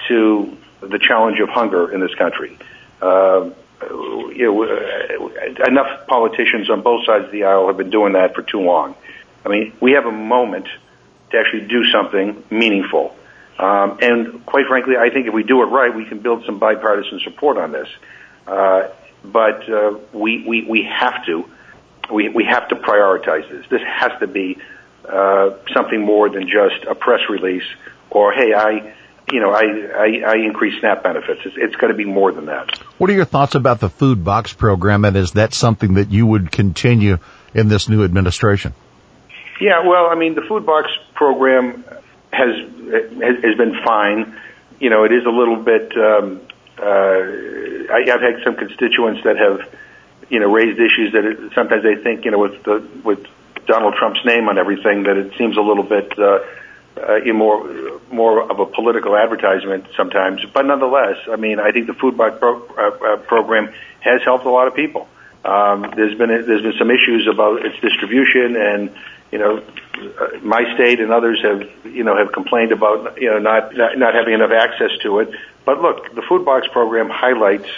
to 0.08 0.56
the 0.80 0.98
challenge 0.98 1.40
of 1.40 1.48
hunger 1.48 1.92
in 1.92 2.00
this 2.00 2.14
country. 2.14 2.56
Uh, 3.00 3.50
you 3.80 4.44
know, 4.44 4.64
uh, 4.64 5.66
enough 5.66 6.06
politicians 6.06 6.70
on 6.70 6.82
both 6.82 7.04
sides 7.06 7.26
of 7.26 7.32
the 7.32 7.44
aisle 7.44 7.66
have 7.68 7.76
been 7.76 7.90
doing 7.90 8.12
that 8.14 8.34
for 8.34 8.42
too 8.42 8.60
long. 8.60 8.94
I 9.44 9.48
mean, 9.48 9.72
we 9.80 9.92
have 9.92 10.06
a 10.06 10.12
moment 10.12 10.66
to 11.30 11.38
actually 11.38 11.66
do 11.66 11.84
something 11.86 12.42
meaningful. 12.50 13.14
Um, 13.58 13.98
and 14.00 14.46
quite 14.46 14.66
frankly, 14.66 14.96
I 14.96 15.10
think 15.10 15.26
if 15.26 15.34
we 15.34 15.42
do 15.42 15.62
it 15.62 15.66
right, 15.66 15.94
we 15.94 16.04
can 16.04 16.20
build 16.20 16.44
some 16.44 16.58
bipartisan 16.58 17.20
support 17.20 17.56
on 17.56 17.72
this. 17.72 17.88
Uh, 18.46 18.88
but 19.24 19.68
uh, 19.68 19.98
we, 20.12 20.44
we, 20.46 20.64
we 20.64 20.84
have 20.84 21.24
to 21.26 21.48
we, 22.10 22.28
we 22.28 22.44
have 22.44 22.68
to 22.68 22.76
prioritize 22.76 23.48
this. 23.50 23.66
This 23.68 23.82
has 23.86 24.12
to 24.20 24.26
be 24.26 24.58
uh, 25.04 25.50
something 25.74 26.00
more 26.00 26.28
than 26.28 26.48
just 26.48 26.84
a 26.88 26.94
press 26.94 27.20
release 27.28 27.64
or 28.10 28.32
hey, 28.32 28.54
I 28.54 28.94
you 29.32 29.40
know, 29.40 29.50
I, 29.50 29.62
I, 29.62 30.22
I 30.26 30.36
increase 30.36 30.80
SNAP 30.80 31.02
benefits. 31.02 31.40
It's, 31.44 31.56
it's 31.58 31.76
going 31.76 31.92
to 31.92 31.96
be 31.96 32.04
more 32.04 32.32
than 32.32 32.46
that. 32.46 32.78
What 32.98 33.10
are 33.10 33.12
your 33.12 33.24
thoughts 33.24 33.54
about 33.54 33.80
the 33.80 33.90
food 33.90 34.24
box 34.24 34.52
program, 34.52 35.04
and 35.04 35.16
is 35.16 35.32
that 35.32 35.52
something 35.54 35.94
that 35.94 36.10
you 36.10 36.26
would 36.26 36.50
continue 36.50 37.18
in 37.54 37.68
this 37.68 37.88
new 37.88 38.04
administration? 38.04 38.74
Yeah, 39.60 39.86
well, 39.86 40.06
I 40.06 40.14
mean, 40.14 40.34
the 40.34 40.42
food 40.42 40.64
box 40.64 40.88
program 41.14 41.84
has 42.32 42.56
has, 42.90 43.44
has 43.44 43.54
been 43.56 43.76
fine. 43.84 44.40
You 44.80 44.90
know, 44.90 45.04
it 45.04 45.12
is 45.12 45.26
a 45.26 45.30
little 45.30 45.56
bit. 45.56 45.92
Um, 45.96 46.40
uh, 46.78 46.84
I, 46.84 48.06
I've 48.12 48.20
had 48.20 48.44
some 48.44 48.54
constituents 48.54 49.22
that 49.24 49.36
have, 49.36 49.68
you 50.28 50.40
know, 50.40 50.50
raised 50.50 50.78
issues 50.78 51.12
that 51.12 51.24
it, 51.24 51.52
sometimes 51.54 51.82
they 51.82 51.96
think, 51.96 52.24
you 52.24 52.30
know, 52.30 52.38
with 52.38 52.62
the 52.62 52.86
with 53.04 53.24
Donald 53.66 53.94
Trump's 53.94 54.24
name 54.24 54.48
on 54.48 54.58
everything, 54.58 55.04
that 55.04 55.16
it 55.16 55.36
seems 55.36 55.56
a 55.56 55.62
little 55.62 55.84
bit. 55.84 56.18
Uh, 56.18 56.40
uh, 56.98 57.20
more 57.32 58.00
more 58.10 58.50
of 58.50 58.58
a 58.58 58.66
political 58.66 59.16
advertisement 59.16 59.86
sometimes. 59.96 60.44
But 60.52 60.66
nonetheless, 60.66 61.16
I 61.30 61.36
mean, 61.36 61.60
I 61.60 61.70
think 61.70 61.86
the 61.86 61.94
food 61.94 62.18
bank 62.18 62.40
pro- 62.40 62.66
uh, 62.66 63.14
uh, 63.14 63.16
program 63.18 63.72
has 64.00 64.20
helped 64.24 64.44
a 64.46 64.50
lot 64.50 64.66
of 64.66 64.74
people. 64.74 65.08
Um, 65.44 65.92
there's 65.94 66.16
been 66.18 66.30
a, 66.30 66.42
there's 66.42 66.62
been 66.62 66.78
some 66.78 66.90
issues 66.90 67.28
about 67.32 67.64
its 67.64 67.78
distribution, 67.80 68.56
and 68.56 68.94
you 69.30 69.38
know, 69.38 69.58
uh, 69.58 70.38
my 70.42 70.74
state 70.74 71.00
and 71.00 71.12
others 71.12 71.40
have 71.42 71.86
you 71.86 72.04
know 72.04 72.16
have 72.16 72.32
complained 72.32 72.72
about 72.72 73.20
you 73.20 73.30
know 73.30 73.38
not, 73.38 73.76
not 73.76 73.98
not 73.98 74.14
having 74.14 74.34
enough 74.34 74.50
access 74.50 74.90
to 75.02 75.20
it. 75.20 75.30
But 75.64 75.80
look, 75.80 76.14
the 76.14 76.22
food 76.22 76.44
box 76.44 76.66
program 76.68 77.08
highlights 77.08 77.68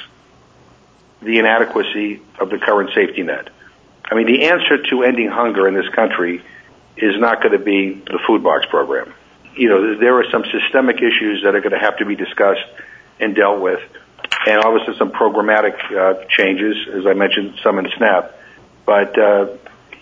the 1.22 1.38
inadequacy 1.38 2.22
of 2.38 2.50
the 2.50 2.58
current 2.58 2.90
safety 2.94 3.22
net. 3.22 3.48
I 4.10 4.14
mean, 4.14 4.26
the 4.26 4.46
answer 4.46 4.82
to 4.90 5.02
ending 5.02 5.28
hunger 5.28 5.68
in 5.68 5.74
this 5.74 5.88
country 5.94 6.42
is 6.96 7.18
not 7.18 7.42
going 7.42 7.52
to 7.52 7.64
be 7.64 7.92
the 7.94 8.18
food 8.26 8.42
box 8.42 8.66
program. 8.66 9.14
You 9.54 9.68
know, 9.68 9.98
there 9.98 10.18
are 10.18 10.24
some 10.30 10.44
systemic 10.44 10.96
issues 10.96 11.42
that 11.44 11.54
are 11.54 11.60
going 11.60 11.72
to 11.72 11.78
have 11.78 11.98
to 11.98 12.04
be 12.04 12.16
discussed 12.16 12.64
and 13.18 13.34
dealt 13.34 13.60
with, 13.60 13.80
and 14.46 14.62
obviously 14.64 14.96
some 14.98 15.10
programmatic 15.12 15.76
uh, 15.92 16.24
changes, 16.28 16.76
as 16.92 17.06
I 17.06 17.14
mentioned, 17.14 17.58
some 17.62 17.78
in 17.78 17.86
SNAP. 17.96 18.34
But 18.86 19.18
uh, 19.18 19.56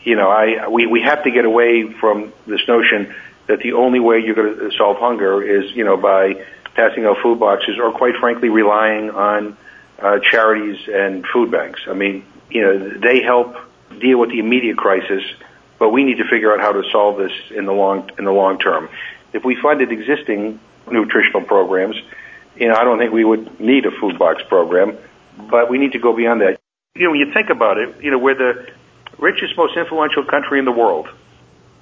you 0.04 0.16
know, 0.16 0.30
I 0.30 0.68
we 0.68 0.86
we 0.86 1.02
have 1.02 1.24
to 1.24 1.30
get 1.30 1.44
away 1.44 1.92
from 2.00 2.32
this 2.46 2.60
notion 2.68 3.14
that 3.46 3.60
the 3.60 3.72
only 3.72 4.00
way 4.00 4.20
you're 4.20 4.34
going 4.34 4.70
to 4.70 4.76
solve 4.76 4.98
hunger 4.98 5.42
is 5.42 5.72
you 5.72 5.84
know 5.84 5.96
by 5.96 6.44
passing 6.74 7.04
out 7.04 7.16
food 7.22 7.40
boxes, 7.40 7.78
or 7.78 7.92
quite 7.92 8.14
frankly, 8.20 8.48
relying 8.48 9.10
on 9.10 9.56
uh, 9.98 10.18
charities 10.30 10.78
and 10.92 11.24
food 11.32 11.50
banks. 11.50 11.80
I 11.86 11.94
mean, 11.94 12.24
you 12.50 12.62
know, 12.62 12.98
they 12.98 13.22
help 13.22 13.56
deal 14.00 14.18
with 14.18 14.30
the 14.30 14.38
immediate 14.38 14.76
crisis 14.76 15.22
but 15.78 15.90
we 15.90 16.04
need 16.04 16.18
to 16.18 16.28
figure 16.28 16.52
out 16.52 16.60
how 16.60 16.72
to 16.72 16.82
solve 16.90 17.18
this 17.18 17.32
in 17.50 17.64
the 17.64 17.72
long 17.72 18.10
in 18.18 18.24
the 18.24 18.32
long 18.32 18.58
term. 18.58 18.88
If 19.32 19.44
we 19.44 19.56
funded 19.60 19.92
existing 19.92 20.60
nutritional 20.90 21.42
programs, 21.42 21.96
you 22.56 22.68
know, 22.68 22.74
I 22.74 22.84
don't 22.84 22.98
think 22.98 23.12
we 23.12 23.24
would 23.24 23.60
need 23.60 23.86
a 23.86 23.90
food 23.90 24.18
box 24.18 24.42
program, 24.48 24.96
but 25.50 25.70
we 25.70 25.78
need 25.78 25.92
to 25.92 25.98
go 25.98 26.14
beyond 26.14 26.40
that. 26.40 26.58
You 26.94 27.04
know, 27.04 27.10
when 27.10 27.20
you 27.20 27.32
think 27.32 27.50
about 27.50 27.78
it, 27.78 28.02
you 28.02 28.10
know, 28.10 28.18
we're 28.18 28.34
the 28.34 28.68
richest, 29.18 29.56
most 29.56 29.76
influential 29.76 30.24
country 30.24 30.58
in 30.58 30.64
the 30.64 30.72
world, 30.72 31.08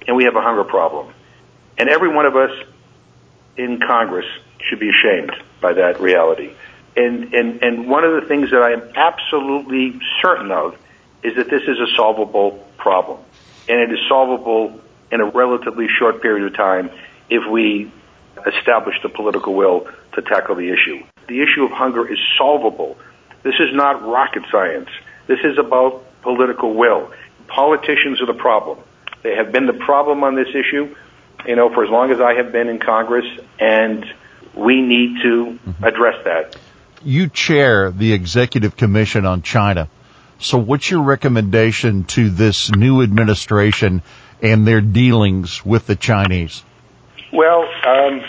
and 0.05 0.15
we 0.15 0.25
have 0.25 0.35
a 0.35 0.41
hunger 0.41 0.63
problem. 0.63 1.13
And 1.77 1.89
every 1.89 2.09
one 2.09 2.25
of 2.25 2.35
us 2.35 2.51
in 3.55 3.79
Congress 3.79 4.25
should 4.59 4.79
be 4.79 4.89
ashamed 4.89 5.31
by 5.61 5.73
that 5.73 5.99
reality. 5.99 6.53
And, 6.97 7.33
and, 7.33 7.63
and 7.63 7.89
one 7.89 8.03
of 8.03 8.21
the 8.21 8.27
things 8.27 8.51
that 8.51 8.61
I 8.61 8.71
am 8.71 8.81
absolutely 8.95 9.99
certain 10.21 10.51
of 10.51 10.75
is 11.23 11.35
that 11.35 11.49
this 11.49 11.61
is 11.61 11.79
a 11.79 11.95
solvable 11.95 12.65
problem 12.77 13.19
and 13.69 13.79
it 13.79 13.91
is 13.91 13.99
solvable 14.07 14.79
in 15.11 15.21
a 15.21 15.25
relatively 15.25 15.87
short 15.87 16.21
period 16.21 16.45
of 16.45 16.55
time 16.55 16.89
if 17.29 17.49
we 17.49 17.91
establish 18.45 18.95
the 19.03 19.09
political 19.09 19.53
will 19.53 19.87
to 20.13 20.21
tackle 20.21 20.55
the 20.55 20.69
issue. 20.69 21.03
The 21.27 21.41
issue 21.41 21.63
of 21.63 21.71
hunger 21.71 22.11
is 22.11 22.19
solvable. 22.37 22.97
This 23.43 23.55
is 23.59 23.73
not 23.73 24.03
rocket 24.03 24.43
science. 24.51 24.89
This 25.27 25.39
is 25.43 25.57
about 25.57 26.03
political 26.21 26.73
will. 26.73 27.11
Politicians 27.47 28.21
are 28.21 28.25
the 28.25 28.33
problem. 28.33 28.79
They 29.23 29.35
have 29.35 29.51
been 29.51 29.65
the 29.65 29.73
problem 29.73 30.23
on 30.23 30.35
this 30.35 30.49
issue, 30.49 30.95
you 31.45 31.55
know, 31.55 31.73
for 31.73 31.83
as 31.83 31.89
long 31.89 32.11
as 32.11 32.19
I 32.19 32.35
have 32.35 32.51
been 32.51 32.69
in 32.69 32.79
Congress, 32.79 33.25
and 33.59 34.05
we 34.53 34.81
need 34.81 35.21
to 35.23 35.45
mm-hmm. 35.45 35.83
address 35.83 36.23
that. 36.23 36.55
You 37.03 37.29
chair 37.29 37.91
the 37.91 38.13
Executive 38.13 38.75
Commission 38.75 39.25
on 39.25 39.41
China. 39.41 39.89
So 40.39 40.57
what's 40.57 40.89
your 40.89 41.01
recommendation 41.01 42.03
to 42.05 42.29
this 42.29 42.71
new 42.71 43.01
administration 43.01 44.03
and 44.41 44.67
their 44.67 44.81
dealings 44.81 45.65
with 45.65 45.87
the 45.87 45.95
Chinese? 45.95 46.63
Well, 47.33 47.67
um, 47.85 48.21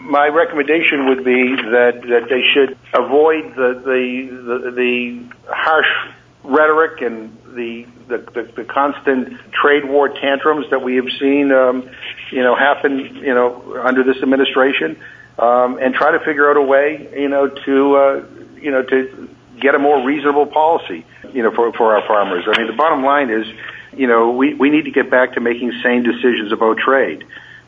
my 0.00 0.28
recommendation 0.28 1.08
would 1.08 1.24
be 1.24 1.56
that, 1.56 2.02
that 2.02 2.28
they 2.28 2.42
should 2.54 2.78
avoid 2.94 3.54
the, 3.54 3.82
the, 3.84 4.60
the, 4.62 4.70
the 4.70 5.52
harsh 5.52 6.14
rhetoric 6.42 7.02
and 7.02 7.36
the, 7.54 7.86
the, 8.08 8.18
the, 8.18 8.52
the, 8.56 8.64
constant 8.64 9.38
trade 9.52 9.84
war 9.84 10.08
tantrums 10.08 10.66
that 10.70 10.82
we 10.82 10.96
have 10.96 11.08
seen, 11.18 11.50
um, 11.52 11.90
you 12.30 12.42
know, 12.42 12.54
happen, 12.54 12.98
you 12.98 13.34
know, 13.34 13.80
under 13.82 14.04
this 14.04 14.22
administration, 14.22 14.96
um, 15.38 15.78
and 15.78 15.94
try 15.94 16.12
to 16.12 16.20
figure 16.20 16.50
out 16.50 16.56
a 16.56 16.62
way, 16.62 17.08
you 17.16 17.28
know, 17.28 17.48
to, 17.48 17.96
uh, 17.96 18.24
you 18.60 18.70
know, 18.70 18.82
to 18.82 19.28
get 19.60 19.74
a 19.74 19.78
more 19.78 20.04
reasonable 20.04 20.46
policy, 20.46 21.04
you 21.32 21.42
know, 21.42 21.50
for, 21.50 21.72
for 21.72 21.96
our 21.96 22.06
farmers. 22.06 22.44
I 22.46 22.58
mean, 22.58 22.66
the 22.66 22.76
bottom 22.76 23.02
line 23.02 23.30
is, 23.30 23.46
you 23.94 24.06
know, 24.06 24.32
we, 24.32 24.54
we 24.54 24.70
need 24.70 24.84
to 24.84 24.90
get 24.90 25.10
back 25.10 25.34
to 25.34 25.40
making 25.40 25.72
sane 25.82 26.02
decisions 26.02 26.52
about 26.52 26.78
trade. 26.78 27.24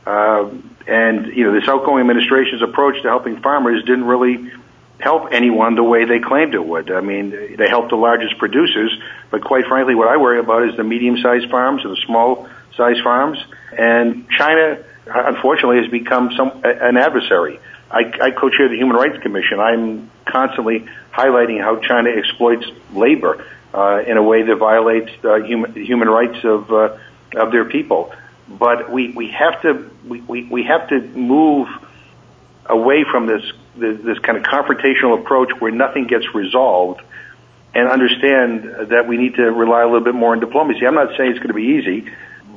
Uh, 0.06 0.50
and, 0.86 1.26
you 1.36 1.44
know, 1.44 1.52
this 1.52 1.68
outgoing 1.68 2.00
administration's 2.00 2.62
approach 2.62 3.02
to 3.02 3.08
helping 3.08 3.40
farmers 3.40 3.84
didn't 3.84 4.04
really 4.04 4.50
help 4.98 5.28
anyone 5.32 5.76
the 5.76 5.82
way 5.82 6.04
they 6.04 6.18
claimed 6.18 6.54
it 6.54 6.64
would. 6.64 6.90
I 6.90 7.00
mean, 7.00 7.30
they 7.30 7.68
helped 7.68 7.90
the 7.90 7.96
largest 7.96 8.38
producers, 8.38 8.90
but 9.30 9.44
quite 9.44 9.66
frankly, 9.66 9.94
what 9.94 10.08
I 10.08 10.16
worry 10.16 10.40
about 10.40 10.68
is 10.68 10.76
the 10.76 10.84
medium-sized 10.84 11.50
farms 11.50 11.84
and 11.84 11.92
the 11.92 12.00
small-sized 12.06 13.02
farms. 13.02 13.38
And 13.76 14.28
China, 14.30 14.82
unfortunately, 15.08 15.78
has 15.78 15.90
become 15.90 16.30
some 16.36 16.60
an 16.64 16.96
adversary. 16.96 17.60
I, 17.90 18.12
I 18.22 18.30
co-chair 18.32 18.68
the 18.68 18.76
Human 18.76 18.96
Rights 18.96 19.22
Commission. 19.22 19.60
I'm 19.60 20.10
constantly 20.26 20.86
highlighting 21.12 21.60
how 21.60 21.80
China 21.80 22.10
exploits 22.10 22.66
labor 22.92 23.44
uh, 23.72 24.02
in 24.06 24.16
a 24.16 24.22
way 24.22 24.42
that 24.42 24.56
violates 24.56 25.10
uh, 25.24 25.36
human 25.36 25.74
human 25.74 26.08
rights 26.08 26.44
of 26.44 26.70
uh, 26.70 26.98
of 27.34 27.52
their 27.52 27.64
people. 27.64 28.12
But 28.48 28.90
we, 28.90 29.10
we 29.12 29.28
have 29.30 29.60
to 29.62 29.90
we, 30.06 30.20
we, 30.20 30.44
we 30.44 30.62
have 30.64 30.88
to 30.88 31.00
move 31.00 31.68
away 32.66 33.04
from 33.10 33.26
this, 33.26 33.42
this 33.76 34.00
this 34.02 34.18
kind 34.20 34.38
of 34.38 34.44
confrontational 34.44 35.20
approach 35.20 35.50
where 35.58 35.70
nothing 35.70 36.06
gets 36.06 36.34
resolved, 36.34 37.00
and 37.74 37.88
understand 37.88 38.90
that 38.90 39.06
we 39.06 39.16
need 39.16 39.34
to 39.36 39.44
rely 39.50 39.82
a 39.82 39.86
little 39.86 40.04
bit 40.04 40.14
more 40.14 40.32
on 40.32 40.40
diplomacy. 40.40 40.86
I'm 40.86 40.94
not 40.94 41.16
saying 41.16 41.30
it's 41.30 41.38
going 41.38 41.48
to 41.48 41.54
be 41.54 41.78
easy, 41.78 42.10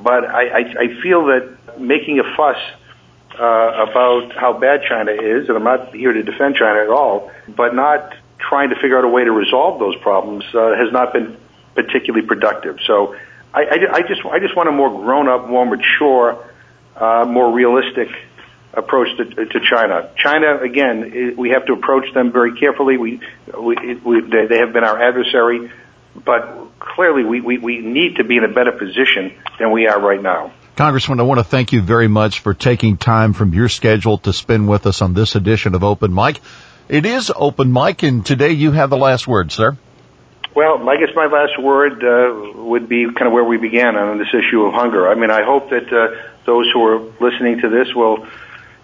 but 0.04 0.26
I, 0.26 0.48
I, 0.48 0.60
I 0.60 1.02
feel 1.02 1.26
that 1.28 1.80
making 1.80 2.20
a 2.20 2.36
fuss 2.36 2.58
uh, 3.40 3.88
about 3.90 4.36
how 4.36 4.54
bad 4.54 4.82
China 4.88 5.12
is, 5.12 5.48
and 5.48 5.58
I'm 5.58 5.64
not 5.64 5.96
here 5.96 6.12
to 6.14 6.24
defend 6.24 6.56
China 6.56 6.82
at 6.82 6.90
all, 6.90 7.32
but 7.48 7.74
not 7.74 8.14
trying 8.38 8.70
to 8.70 8.76
figure 8.76 8.98
out 8.98 9.06
a 9.06 9.10
way 9.10 9.24
to 9.24 9.32
resolve 9.32 9.80
those 9.80 9.96
problems 9.98 10.44
uh, 10.54 10.76
has 10.76 10.92
not 10.92 11.14
been 11.14 11.38
particularly 11.76 12.26
productive. 12.26 12.78
So 12.86 13.16
I, 13.54 13.64
I, 13.64 13.78
I 13.94 14.02
just 14.02 14.26
I 14.26 14.40
just 14.40 14.56
want 14.56 14.70
a 14.70 14.72
more 14.72 14.90
grown 14.90 15.28
up, 15.28 15.48
more 15.48 15.66
mature, 15.66 16.44
uh, 16.96 17.26
more 17.26 17.54
realistic 17.54 18.10
approach 18.74 19.10
to, 19.18 19.46
to 19.46 19.60
China. 19.70 20.10
China, 20.16 20.60
again, 20.62 21.36
we 21.38 21.50
have 21.50 21.66
to 21.66 21.74
approach 21.74 22.14
them 22.14 22.32
very 22.32 22.58
carefully. 22.58 22.98
We, 22.98 23.20
we, 23.58 23.96
we 23.96 24.22
they 24.22 24.58
have 24.58 24.74
been 24.74 24.84
our 24.84 25.02
adversary, 25.02 25.72
but 26.15 26.80
clearly 26.80 27.24
we, 27.24 27.41
we, 27.41 27.58
we 27.58 27.78
need 27.80 28.17
to 28.17 28.24
be 28.24 28.38
in 28.38 28.43
a 28.43 28.54
better 28.54 28.71
position 28.71 29.34
than 29.60 29.71
we 29.71 29.88
are 29.88 30.00
right 30.00 30.21
now. 30.21 30.54
Congressman, 30.76 31.19
I 31.19 31.24
want 31.24 31.39
to 31.39 31.43
thank 31.43 31.74
you 31.74 31.82
very 31.82 32.08
much 32.08 32.39
for 32.39 32.54
taking 32.54 32.97
time 32.97 33.34
from 33.34 33.54
your 33.54 33.69
schedule 33.69 34.17
to 34.19 34.34
spend 34.34 34.67
with 34.67 34.88
us 34.88 35.02
on 35.02 35.13
this 35.13 35.36
edition 35.36 35.76
of 35.76 35.84
Open 35.84 36.13
Mic. 36.13 36.39
It 36.88 37.06
is 37.06 37.32
Open 37.34 37.71
Mic, 37.71 38.04
and 38.04 38.26
today 38.26 38.52
you 38.52 38.71
have 38.71 38.89
the 38.89 38.97
last 38.97 39.28
word, 39.28 39.52
sir. 39.52 39.78
Well, 40.56 40.89
I 40.89 40.97
guess 40.97 41.15
my 41.15 41.28
last 41.28 41.62
word 41.62 42.04
uh, 42.04 42.63
would 42.63 42.89
be 42.89 43.06
kind 43.06 43.28
of 43.28 43.32
where 43.32 43.43
we 43.43 43.58
began 43.58 43.95
on 43.95 44.17
this 44.17 44.34
issue 44.34 44.63
of 44.63 44.74
hunger. 44.74 45.08
I 45.08 45.15
mean, 45.15 45.32
I 45.32 45.43
hope 45.43 45.69
that 45.69 45.91
uh, 45.91 46.21
those 46.45 46.69
who 46.74 46.86
are 46.86 47.00
listening 47.21 47.62
to 47.62 47.69
this 47.69 47.93
will, 47.95 48.28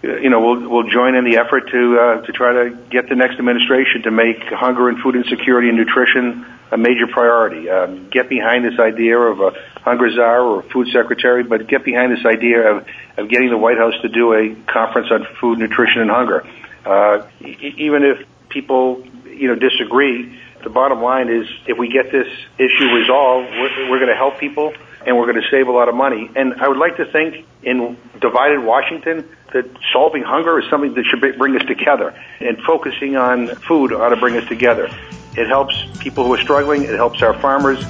you 0.02 0.30
know, 0.30 0.40
will 0.40 0.68
will 0.68 0.88
join 0.88 1.14
in 1.14 1.24
the 1.24 1.36
effort 1.36 1.70
to 1.70 1.98
uh, 1.98 2.26
to 2.26 2.32
try 2.32 2.52
to 2.52 2.78
get 2.88 3.08
the 3.10 3.16
next 3.16 3.38
administration 3.38 4.02
to 4.04 4.10
make 4.10 4.42
hunger 4.44 4.88
and 4.88 4.98
food 5.00 5.16
insecurity 5.16 5.68
and 5.68 5.76
nutrition 5.76 6.46
a 6.70 6.76
major 6.76 7.06
priority. 7.10 7.68
Um, 7.68 8.08
get 8.10 8.28
behind 8.28 8.64
this 8.64 8.78
idea 8.78 9.18
of 9.18 9.40
a 9.40 9.50
hunger 9.80 10.10
czar 10.10 10.40
or 10.40 10.60
a 10.60 10.62
food 10.62 10.88
secretary, 10.92 11.42
but 11.42 11.66
get 11.66 11.84
behind 11.84 12.12
this 12.12 12.24
idea 12.24 12.70
of 12.70 12.86
of 13.16 13.28
getting 13.28 13.50
the 13.50 13.58
White 13.58 13.78
House 13.78 13.94
to 14.02 14.08
do 14.08 14.32
a 14.32 14.54
conference 14.66 15.08
on 15.10 15.26
food, 15.40 15.58
nutrition, 15.58 16.02
and 16.02 16.10
hunger. 16.10 16.46
Uh, 16.86 17.26
e- 17.40 17.74
even 17.78 18.04
if 18.04 18.26
people, 18.48 19.04
you 19.26 19.48
know, 19.48 19.56
disagree 19.56 20.38
the 20.62 20.70
bottom 20.70 21.00
line 21.00 21.28
is 21.28 21.46
if 21.66 21.78
we 21.78 21.88
get 21.88 22.10
this 22.10 22.26
issue 22.58 22.92
resolved, 22.94 23.50
we're, 23.50 23.90
we're 23.90 23.98
going 23.98 24.10
to 24.10 24.16
help 24.16 24.38
people 24.38 24.74
and 25.06 25.16
we're 25.16 25.30
going 25.30 25.40
to 25.40 25.48
save 25.50 25.68
a 25.68 25.72
lot 25.72 25.88
of 25.88 25.94
money. 25.94 26.30
And 26.34 26.54
I 26.54 26.68
would 26.68 26.78
like 26.78 26.96
to 26.96 27.04
think 27.10 27.46
in 27.62 27.96
divided 28.20 28.62
Washington 28.62 29.28
that 29.52 29.64
solving 29.92 30.22
hunger 30.22 30.58
is 30.58 30.68
something 30.68 30.94
that 30.94 31.04
should 31.06 31.38
bring 31.38 31.56
us 31.56 31.64
together 31.66 32.14
and 32.40 32.58
focusing 32.58 33.16
on 33.16 33.48
food 33.48 33.92
ought 33.92 34.10
to 34.10 34.16
bring 34.16 34.36
us 34.36 34.46
together. 34.48 34.90
It 35.38 35.46
helps 35.46 35.74
people 36.00 36.24
who 36.24 36.34
are 36.34 36.42
struggling. 36.42 36.82
It 36.82 36.96
helps 36.96 37.22
our 37.22 37.38
farmers. 37.40 37.80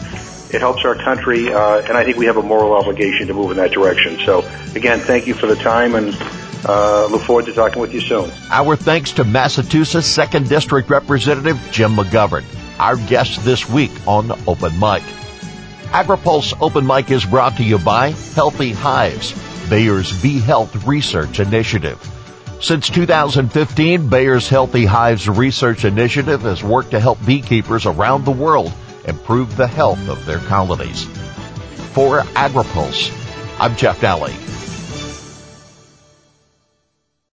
It 0.53 0.61
helps 0.61 0.85
our 0.85 0.95
country. 0.95 1.53
Uh, 1.53 1.79
and 1.81 1.97
I 1.97 2.05
think 2.05 2.17
we 2.17 2.27
have 2.27 2.37
a 2.37 2.43
moral 2.43 2.73
obligation 2.73 3.27
to 3.29 3.35
move 3.35 3.51
in 3.51 3.57
that 3.57 3.71
direction. 3.71 4.19
So 4.25 4.41
again, 4.75 5.01
thank 5.01 5.27
you 5.27 5.35
for 5.35 5.47
the 5.47 5.57
time 5.57 5.95
and 5.95 6.17
uh, 6.67 7.07
look 7.07 7.23
forward 7.23 7.47
to 7.47 7.53
talking 7.53 7.81
with 7.81 7.95
you 7.95 8.01
soon. 8.01 8.31
Our 8.51 8.77
thanks 8.77 9.13
to 9.13 9.25
Massachusetts 9.25 10.15
2nd 10.17 10.49
District 10.49 10.91
Representative 10.91 11.59
Jim 11.71 11.97
McGovern, 11.97 12.45
our 12.79 12.97
guest 12.97 13.45
this 13.45 13.69
week 13.69 13.93
on 14.07 14.31
Open 14.47 14.79
Mic. 14.79 15.03
AgriPulse 15.91 16.55
Open 16.61 16.87
Mic 16.87 17.11
is 17.11 17.25
brought 17.25 17.57
to 17.57 17.65
you 17.65 17.79
by 17.79 18.11
Healthy 18.11 18.73
Hives, 18.73 19.33
Bayer's 19.71 20.21
Bee 20.21 20.39
Health 20.39 20.87
Research 20.87 21.41
Initiative. 21.41 21.99
Since 22.61 22.91
2015, 22.91 24.09
Bayer's 24.09 24.49
Healthy 24.49 24.85
Hives 24.85 25.29
Research 25.29 25.85
Initiative 25.85 26.43
has 26.43 26.63
worked 26.63 26.91
to 26.91 26.99
help 26.99 27.25
beekeepers 27.25 27.87
around 27.87 28.25
the 28.25 28.33
world 28.33 28.73
improve 29.07 29.57
the 29.57 29.69
health 29.69 30.09
of 30.09 30.27
their 30.27 30.41
colonies. 30.41 31.05
For 31.93 32.23
AgriPulse, 32.35 33.13
I'm 33.61 33.77
Jeff 33.77 34.01
Daly. 34.01 34.33